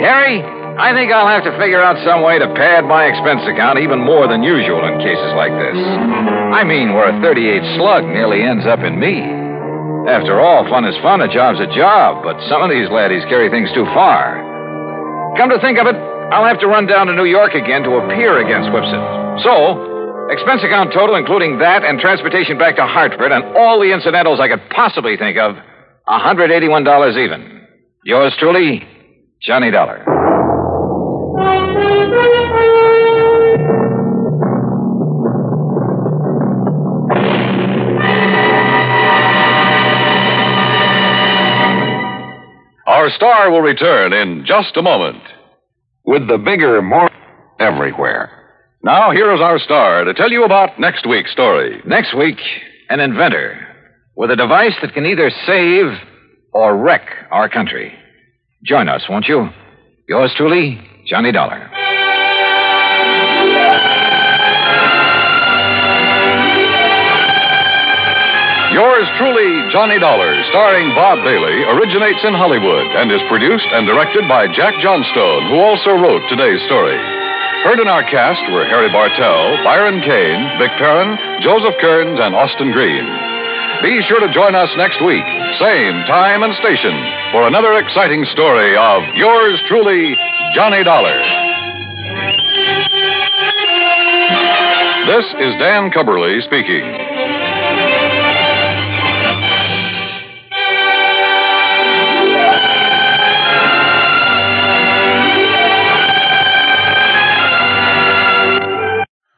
Harry, 0.00 0.38
I 0.78 0.94
think 0.94 1.10
I'll 1.10 1.26
have 1.26 1.42
to 1.44 1.52
figure 1.58 1.82
out 1.82 1.98
some 2.06 2.22
way 2.22 2.38
to 2.38 2.46
pad 2.54 2.86
my 2.86 3.10
expense 3.10 3.42
account 3.50 3.78
even 3.82 3.98
more 3.98 4.30
than 4.30 4.42
usual 4.42 4.86
in 4.86 5.02
cases 5.02 5.34
like 5.34 5.50
this. 5.50 5.74
I 5.76 6.62
mean, 6.62 6.94
where 6.94 7.10
a 7.10 7.20
38 7.20 7.76
slug 7.76 8.04
nearly 8.06 8.42
ends 8.42 8.66
up 8.66 8.80
in 8.80 8.98
me. 8.98 9.18
After 10.08 10.40
all, 10.40 10.64
fun 10.70 10.86
is 10.86 10.96
fun, 11.02 11.20
a 11.20 11.28
job's 11.28 11.60
a 11.60 11.66
job, 11.74 12.22
but 12.22 12.40
some 12.48 12.62
of 12.62 12.70
these 12.70 12.88
laddies 12.88 13.26
carry 13.26 13.50
things 13.50 13.68
too 13.74 13.84
far. 13.92 14.38
Come 15.36 15.50
to 15.50 15.60
think 15.60 15.78
of 15.78 15.86
it, 15.86 15.96
I'll 16.30 16.46
have 16.46 16.60
to 16.60 16.70
run 16.70 16.86
down 16.86 17.08
to 17.08 17.14
New 17.14 17.26
York 17.26 17.54
again 17.54 17.82
to 17.82 17.98
appear 17.98 18.38
against 18.38 18.70
Whipsit. 18.70 19.42
So, 19.42 20.30
expense 20.30 20.62
account 20.62 20.94
total, 20.94 21.16
including 21.16 21.58
that 21.58 21.82
and 21.84 21.98
transportation 21.98 22.56
back 22.56 22.76
to 22.76 22.86
Hartford 22.86 23.32
and 23.32 23.44
all 23.58 23.80
the 23.82 23.92
incidentals 23.92 24.38
I 24.38 24.48
could 24.48 24.62
possibly 24.70 25.16
think 25.18 25.36
of, 25.36 25.58
$181 26.10 27.16
even. 27.24 27.66
Yours 28.04 28.34
truly, 28.38 28.82
Johnny 29.40 29.70
Dollar. 29.70 30.04
Our 42.86 43.08
star 43.10 43.50
will 43.52 43.60
return 43.60 44.12
in 44.12 44.44
just 44.44 44.76
a 44.76 44.82
moment. 44.82 45.22
With 46.04 46.26
the 46.26 46.38
bigger, 46.38 46.82
more 46.82 47.08
everywhere. 47.60 48.30
Now, 48.82 49.12
here 49.12 49.32
is 49.32 49.40
our 49.40 49.60
star 49.60 50.04
to 50.04 50.14
tell 50.14 50.30
you 50.30 50.44
about 50.44 50.80
next 50.80 51.08
week's 51.08 51.30
story. 51.30 51.80
Next 51.86 52.16
week, 52.16 52.38
an 52.88 52.98
inventor 52.98 53.69
with 54.20 54.30
a 54.30 54.36
device 54.36 54.76
that 54.82 54.92
can 54.92 55.06
either 55.06 55.32
save 55.48 55.88
or 56.52 56.76
wreck 56.76 57.08
our 57.32 57.48
country. 57.48 57.88
Join 58.62 58.86
us, 58.86 59.00
won't 59.08 59.24
you? 59.24 59.48
Yours 60.12 60.30
truly, 60.36 60.76
Johnny 61.08 61.32
Dollar. 61.32 61.56
Yours 68.76 69.08
truly, 69.16 69.72
Johnny 69.72 69.96
Dollar, 69.96 70.36
starring 70.52 70.92
Bob 70.92 71.24
Bailey, 71.24 71.64
originates 71.72 72.20
in 72.20 72.36
Hollywood 72.36 72.92
and 73.00 73.08
is 73.08 73.24
produced 73.32 73.72
and 73.72 73.88
directed 73.88 74.28
by 74.28 74.52
Jack 74.52 74.76
Johnstone, 74.84 75.48
who 75.48 75.64
also 75.64 75.96
wrote 75.96 76.20
today's 76.28 76.60
story. 76.68 77.00
Heard 77.64 77.80
in 77.80 77.88
our 77.88 78.04
cast 78.04 78.44
were 78.52 78.68
Harry 78.68 78.92
Bartell, 78.92 79.64
Byron 79.64 80.04
Kane, 80.04 80.60
Vic 80.60 80.76
Perrin, 80.76 81.40
Joseph 81.40 81.80
Kearns, 81.80 82.20
and 82.20 82.36
Austin 82.36 82.72
Green. 82.72 83.29
Be 83.82 84.02
sure 84.06 84.20
to 84.20 84.30
join 84.34 84.54
us 84.54 84.68
next 84.76 85.00
week, 85.02 85.24
same 85.58 86.04
time 86.04 86.42
and 86.42 86.54
station, 86.56 86.92
for 87.32 87.48
another 87.48 87.72
exciting 87.78 88.26
story 88.30 88.76
of 88.76 89.02
yours 89.14 89.58
truly, 89.68 90.14
Johnny 90.54 90.84
Dollar. 90.84 91.16
This 95.06 95.24
is 95.40 95.54
Dan 95.58 95.90
Cubberly 95.90 96.42
speaking. 96.42 96.84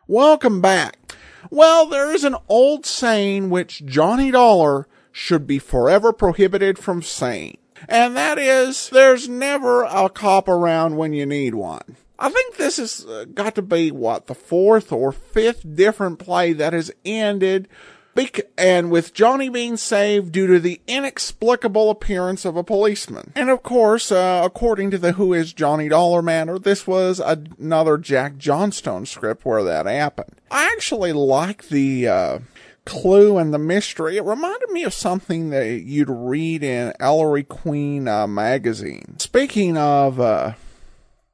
Welcome 0.09 0.61
back. 0.61 1.02
Well, 1.50 1.87
there 1.87 2.12
is 2.12 2.24
an 2.24 2.37
old 2.48 2.87
saying 2.87 3.50
which 3.50 3.85
Johnny 3.85 4.31
Dollar 4.31 4.87
should 5.11 5.46
be 5.46 5.59
forever 5.59 6.12
prohibited 6.12 6.78
from 6.78 7.02
saying. 7.02 7.59
And 7.88 8.16
that 8.16 8.38
is, 8.38 8.88
there's 8.90 9.28
never 9.28 9.83
a 9.83 10.09
cop 10.09 10.48
around 10.48 10.96
when 10.96 11.12
you 11.12 11.26
need 11.26 11.55
one. 11.55 11.96
I 12.18 12.31
think 12.31 12.57
this 12.57 12.76
has 12.76 13.05
uh, 13.05 13.24
got 13.35 13.57
to 13.57 13.62
be, 13.62 13.90
what, 13.90 14.28
the 14.28 14.35
fourth 14.35 14.92
or 14.92 15.11
fifth 15.11 15.74
different 15.74 16.20
play 16.20 16.52
that 16.52 16.72
has 16.72 16.92
ended 17.05 17.68
Bec- 18.14 18.51
and 18.59 18.90
with 18.90 19.14
Johnny 19.14 19.48
being 19.48 19.77
saved 19.77 20.33
due 20.33 20.46
to 20.46 20.61
the 20.61 20.81
inexplicable 20.87 21.90
appearance 21.90 22.44
of 22.44 22.57
a 22.57 22.64
policeman. 22.64 23.33
And 23.35 23.48
of 23.48 23.62
course, 23.62 24.12
uh, 24.12 24.42
according 24.44 24.90
to 24.90 24.98
the 24.98 25.12
Who 25.12 25.33
is 25.33 25.53
Johnny 25.53 25.88
Dollar 25.88 26.22
Manor, 26.22 26.59
this 26.59 26.87
was 26.87 27.20
another 27.20 27.98
Jack 27.98 28.37
Johnstone 28.37 29.07
script 29.07 29.44
where 29.44 29.64
that 29.64 29.87
happened. 29.87 30.37
I 30.51 30.66
actually 30.66 31.12
like 31.12 31.68
the, 31.68 32.09
uh, 32.09 32.38
clue 32.85 33.38
and 33.38 33.55
the 33.55 33.59
mystery. 33.59 34.16
It 34.16 34.25
reminded 34.25 34.70
me 34.70 34.83
of 34.85 34.92
something 34.92 35.51
that 35.51 35.83
you'd 35.83 36.11
read 36.11 36.62
in 36.62 36.92
Ellery 36.98 37.44
Queen 37.44 38.09
uh, 38.09 38.27
magazine. 38.27 39.18
Speaking 39.18 39.77
of, 39.77 40.20
uh, 40.20 40.55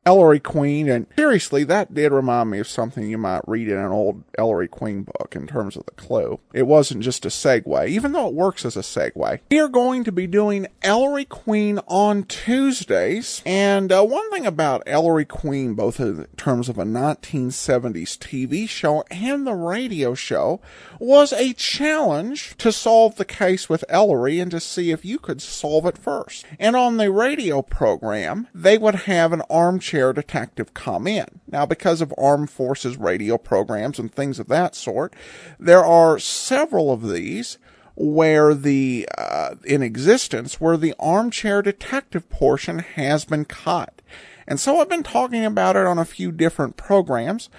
Ellery 0.09 0.40
Queen, 0.40 0.88
and 0.88 1.07
seriously, 1.18 1.64
that 1.64 1.92
did 1.92 2.12
remind 2.12 2.51
me 2.51 2.59
of 2.61 2.66
something 2.66 3.11
you 3.11 3.18
might 3.18 3.47
read 3.47 3.68
in 3.68 3.77
an 3.77 3.92
old 3.92 4.25
Ellery 4.38 4.66
Queen 4.66 5.03
book 5.03 5.37
in 5.37 5.47
terms 5.47 5.77
of 5.77 5.85
the 5.85 5.92
clue. 5.92 6.40
It 6.55 6.66
wasn't 6.66 7.03
just 7.03 7.27
a 7.27 7.29
segue, 7.29 7.88
even 7.88 8.12
though 8.12 8.27
it 8.27 8.33
works 8.33 8.64
as 8.64 8.75
a 8.75 8.81
segue. 8.81 9.40
We 9.51 9.61
are 9.61 9.68
going 9.68 10.05
to 10.05 10.12
be 10.12 10.27
doing 10.27 10.66
Ellery 10.81 11.27
Queen 11.27 11.79
on 11.87 12.23
Tuesdays, 12.23 13.42
and 13.44 13.92
uh, 13.92 14.03
one 14.03 14.31
thing 14.31 14.47
about 14.47 14.83
Ellery 14.87 15.27
Queen, 15.27 15.75
both 15.75 16.01
in 16.01 16.25
terms 16.38 16.71
of 16.71 16.79
a 16.79 16.85
1970s 16.85 18.16
TV 18.16 18.66
show 18.66 19.05
and 19.11 19.47
the 19.47 19.53
radio 19.53 20.14
show, 20.14 20.59
was 20.99 21.35
a 21.35 21.53
challenge 21.53 22.57
to 22.57 22.73
solve 22.73 23.16
the 23.16 23.27
case 23.27 23.68
with 23.68 23.85
Ellery 23.90 24.40
and 24.40 24.51
to 24.53 24.59
see 24.59 24.90
if 24.90 25.05
you 25.05 25.18
could 25.18 25.42
solve 25.42 25.85
it 25.85 25.99
first. 25.99 26.47
And 26.59 26.77
on 26.77 26.97
the 26.97 27.12
radio 27.12 27.61
program, 27.61 28.49
they 28.55 28.79
would 28.79 28.94
have 28.94 29.35
an 29.35 29.42
armchair 29.51 29.98
detective 30.13 30.75
come 30.75 31.07
in. 31.07 31.41
Now, 31.47 31.67
because 31.67 32.01
of 32.01 32.15
armed 32.17 32.51
forces 32.51 32.97
radio 32.97 33.39
programs 33.39 33.99
and 33.99 34.13
things 34.13 34.39
of 34.39 34.49
that 34.49 34.75
sort, 34.75 35.15
there 35.59 35.85
are 35.85 36.19
several 36.19 36.93
of 36.93 37.09
these 37.09 37.59
where 37.95 38.55
the 38.55 39.09
uh, 39.19 39.57
in 39.65 39.83
existence 39.83 40.61
where 40.61 40.77
the 40.77 40.95
armchair 41.01 41.63
detective 41.63 42.29
portion 42.31 42.79
has 42.79 43.25
been 43.25 43.45
cut. 43.45 44.01
And 44.47 44.61
so 44.61 44.81
I've 44.81 44.89
been 44.89 45.03
talking 45.03 45.45
about 45.45 45.77
it 45.77 45.87
on 45.87 45.99
a 45.99 46.05
few 46.05 46.33
different 46.33 46.77
programs. 46.77 47.51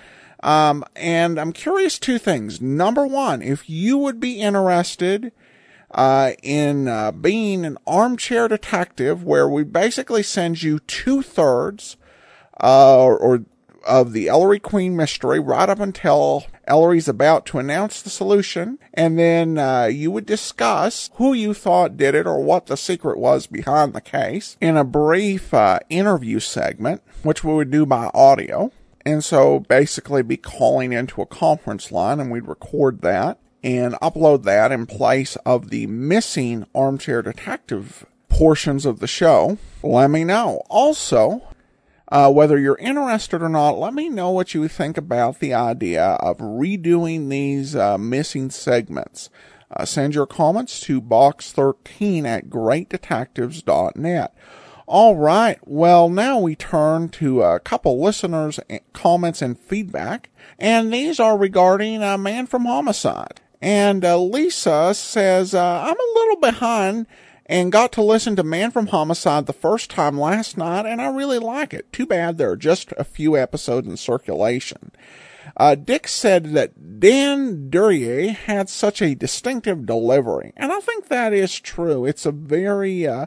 Um, 0.41 0.85
and 0.95 1.39
I'm 1.39 1.51
curious 1.51 1.99
two 1.99 2.17
things. 2.17 2.61
Number 2.61 3.05
one, 3.05 3.41
if 3.41 3.69
you 3.69 3.97
would 3.97 4.19
be 4.19 4.39
interested 4.39 5.33
uh, 5.91 6.31
in 6.41 6.87
uh, 6.87 7.11
being 7.11 7.65
an 7.65 7.77
armchair 7.85 8.47
detective, 8.47 9.23
where 9.23 9.49
we 9.49 9.63
basically 9.63 10.23
send 10.23 10.63
you 10.63 10.79
two 10.79 11.21
thirds 11.21 11.97
uh, 12.61 13.05
or, 13.05 13.43
of 13.85 14.13
the 14.13 14.27
Ellery 14.27 14.59
Queen 14.59 14.95
mystery 14.95 15.39
right 15.39 15.69
up 15.69 15.79
until 15.79 16.45
Ellery's 16.67 17.07
about 17.07 17.45
to 17.47 17.59
announce 17.59 18.01
the 18.01 18.09
solution, 18.09 18.77
and 18.93 19.17
then 19.17 19.57
uh, 19.57 19.85
you 19.85 20.11
would 20.11 20.25
discuss 20.25 21.09
who 21.15 21.33
you 21.33 21.53
thought 21.53 21.97
did 21.97 22.15
it 22.15 22.27
or 22.27 22.43
what 22.43 22.67
the 22.67 22.77
secret 22.77 23.17
was 23.17 23.47
behind 23.47 23.93
the 23.93 24.01
case 24.01 24.57
in 24.61 24.77
a 24.77 24.83
brief 24.83 25.53
uh, 25.53 25.79
interview 25.89 26.39
segment, 26.39 27.01
which 27.23 27.43
we 27.43 27.53
would 27.53 27.71
do 27.71 27.85
by 27.85 28.11
audio. 28.13 28.71
And 29.05 29.23
so 29.23 29.61
basically 29.61 30.21
be 30.21 30.37
calling 30.37 30.93
into 30.93 31.21
a 31.21 31.25
conference 31.25 31.91
line 31.91 32.19
and 32.19 32.29
we'd 32.29 32.47
record 32.47 33.01
that 33.01 33.39
and 33.63 33.93
upload 33.95 34.43
that 34.43 34.71
in 34.71 34.85
place 34.85 35.35
of 35.37 35.69
the 35.69 35.87
missing 35.87 36.65
armchair 36.75 37.21
detective 37.21 38.05
portions 38.29 38.85
of 38.85 38.99
the 38.99 39.07
show. 39.07 39.57
Let 39.81 40.11
me 40.11 40.23
know. 40.23 40.61
Also, 40.69 41.41
uh, 42.09 42.31
whether 42.31 42.57
you're 42.57 42.77
interested 42.77 43.41
or 43.41 43.49
not, 43.49 43.77
let 43.77 43.93
me 43.93 44.09
know 44.09 44.31
what 44.31 44.53
you 44.53 44.67
think 44.67 44.97
about 44.97 45.39
the 45.39 45.53
idea 45.53 46.03
of 46.03 46.37
redoing 46.37 47.29
these 47.29 47.75
uh, 47.75 47.97
missing 47.97 48.49
segments. 48.49 49.29
Uh, 49.71 49.85
send 49.85 50.15
your 50.15 50.25
comments 50.25 50.79
to 50.81 50.99
box13 50.99 52.25
at 52.25 52.49
greatdetectives.net. 52.49 54.35
All 54.87 55.15
right. 55.15 55.59
Well, 55.65 56.09
now 56.09 56.39
we 56.39 56.55
turn 56.55 57.09
to 57.09 57.43
a 57.43 57.59
couple 57.59 58.01
listeners' 58.01 58.59
comments 58.91 59.43
and 59.43 59.59
feedback, 59.59 60.31
and 60.57 60.91
these 60.91 61.19
are 61.19 61.37
regarding 61.37 62.01
a 62.01 62.17
man 62.17 62.47
from 62.47 62.65
homicide. 62.65 63.39
And 63.61 64.03
uh, 64.03 64.17
Lisa 64.19 64.95
says, 64.95 65.53
uh, 65.53 65.83
I'm 65.85 65.99
a 65.99 66.13
little 66.19 66.37
behind 66.37 67.05
and 67.49 67.71
got 67.71 67.91
to 67.93 68.03
listen 68.03 68.35
to 68.35 68.43
Man 68.43 68.69
from 68.69 68.87
Homicide 68.87 69.47
the 69.47 69.53
first 69.53 69.89
time 69.89 70.19
last 70.19 70.55
night, 70.55 70.85
and 70.85 71.01
I 71.01 71.07
really 71.07 71.39
like 71.39 71.73
it. 71.73 71.91
Too 71.91 72.05
bad 72.05 72.37
there 72.37 72.51
are 72.51 72.55
just 72.55 72.93
a 72.95 73.03
few 73.03 73.35
episodes 73.35 73.87
in 73.87 73.97
circulation. 73.97 74.91
Uh, 75.57 75.73
Dick 75.73 76.07
said 76.07 76.53
that 76.53 76.99
Dan 76.99 77.71
Duryea 77.71 78.33
had 78.33 78.69
such 78.69 79.01
a 79.01 79.15
distinctive 79.15 79.87
delivery, 79.87 80.53
and 80.55 80.71
I 80.71 80.79
think 80.79 81.07
that 81.07 81.33
is 81.33 81.59
true. 81.59 82.05
It's 82.05 82.27
a 82.27 82.31
very 82.31 83.07
uh, 83.07 83.25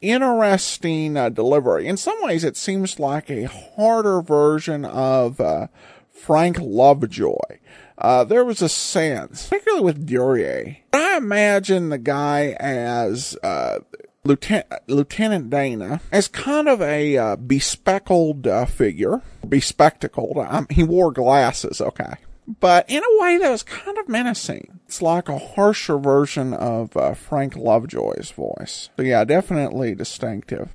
interesting 0.00 1.16
uh, 1.16 1.28
delivery. 1.30 1.88
In 1.88 1.96
some 1.96 2.22
ways, 2.22 2.44
it 2.44 2.56
seems 2.56 3.00
like 3.00 3.28
a 3.28 3.48
harder 3.48 4.22
version 4.22 4.84
of 4.84 5.40
uh, 5.40 5.66
Frank 6.08 6.58
Lovejoy. 6.60 7.58
Uh, 7.98 8.24
there 8.24 8.44
was 8.44 8.62
a 8.62 8.68
sense, 8.68 9.48
particularly 9.48 9.84
with 9.84 10.06
Duryea. 10.06 10.78
I 10.92 11.16
imagine 11.16 11.88
the 11.88 11.98
guy 11.98 12.56
as 12.60 13.36
uh, 13.42 13.78
Lieutenant, 14.24 14.66
Lieutenant 14.86 15.50
Dana 15.50 16.00
as 16.12 16.28
kind 16.28 16.68
of 16.68 16.82
a 16.82 17.16
uh, 17.16 17.36
bespectacled 17.36 18.46
uh, 18.46 18.66
figure. 18.66 19.22
Bespectacled. 19.48 20.36
Um, 20.38 20.66
he 20.68 20.82
wore 20.82 21.12
glasses, 21.12 21.80
okay. 21.80 22.14
But 22.60 22.88
in 22.88 23.02
a 23.02 23.20
way 23.22 23.38
that 23.38 23.50
was 23.50 23.62
kind 23.62 23.98
of 23.98 24.08
menacing. 24.08 24.78
It's 24.86 25.02
like 25.02 25.28
a 25.28 25.38
harsher 25.38 25.98
version 25.98 26.54
of 26.54 26.96
uh, 26.96 27.14
Frank 27.14 27.56
Lovejoy's 27.56 28.30
voice. 28.30 28.90
So 28.96 29.02
yeah, 29.02 29.24
definitely 29.24 29.94
distinctive. 29.94 30.74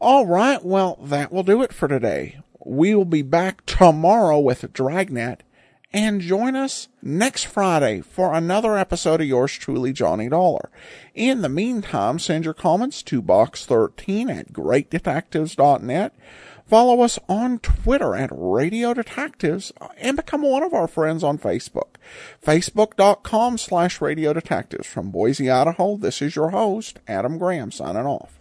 All 0.00 0.26
right, 0.26 0.62
well, 0.64 0.98
that 1.02 1.32
will 1.32 1.42
do 1.42 1.62
it 1.62 1.72
for 1.72 1.88
today. 1.88 2.40
We 2.64 2.94
will 2.94 3.06
be 3.06 3.22
back 3.22 3.64
tomorrow 3.64 4.38
with 4.38 4.72
Dragnet 4.72 5.42
and 5.92 6.20
join 6.20 6.54
us 6.54 6.88
next 7.02 7.44
Friday 7.44 8.00
for 8.00 8.34
another 8.34 8.76
episode 8.76 9.20
of 9.20 9.26
yours 9.26 9.52
truly, 9.52 9.92
Johnny 9.92 10.28
Dollar. 10.28 10.70
In 11.14 11.42
the 11.42 11.48
meantime, 11.48 12.18
send 12.18 12.44
your 12.44 12.54
comments 12.54 13.02
to 13.04 13.22
box13 13.22 14.30
at 14.30 14.52
greatdetectives.net. 14.52 16.14
Follow 16.66 17.00
us 17.00 17.18
on 17.30 17.60
Twitter 17.60 18.14
at 18.14 18.28
Radio 18.30 18.92
Detectives 18.92 19.72
uh, 19.80 19.88
and 19.96 20.18
become 20.18 20.42
one 20.42 20.62
of 20.62 20.74
our 20.74 20.86
friends 20.86 21.24
on 21.24 21.38
Facebook. 21.38 21.94
Facebook.com 22.44 23.56
slash 23.56 24.02
Radio 24.02 24.34
Detectives. 24.34 24.86
From 24.86 25.10
Boise, 25.10 25.50
Idaho, 25.50 25.96
this 25.96 26.20
is 26.20 26.36
your 26.36 26.50
host, 26.50 26.98
Adam 27.08 27.38
Graham, 27.38 27.72
signing 27.72 28.04
off. 28.04 28.37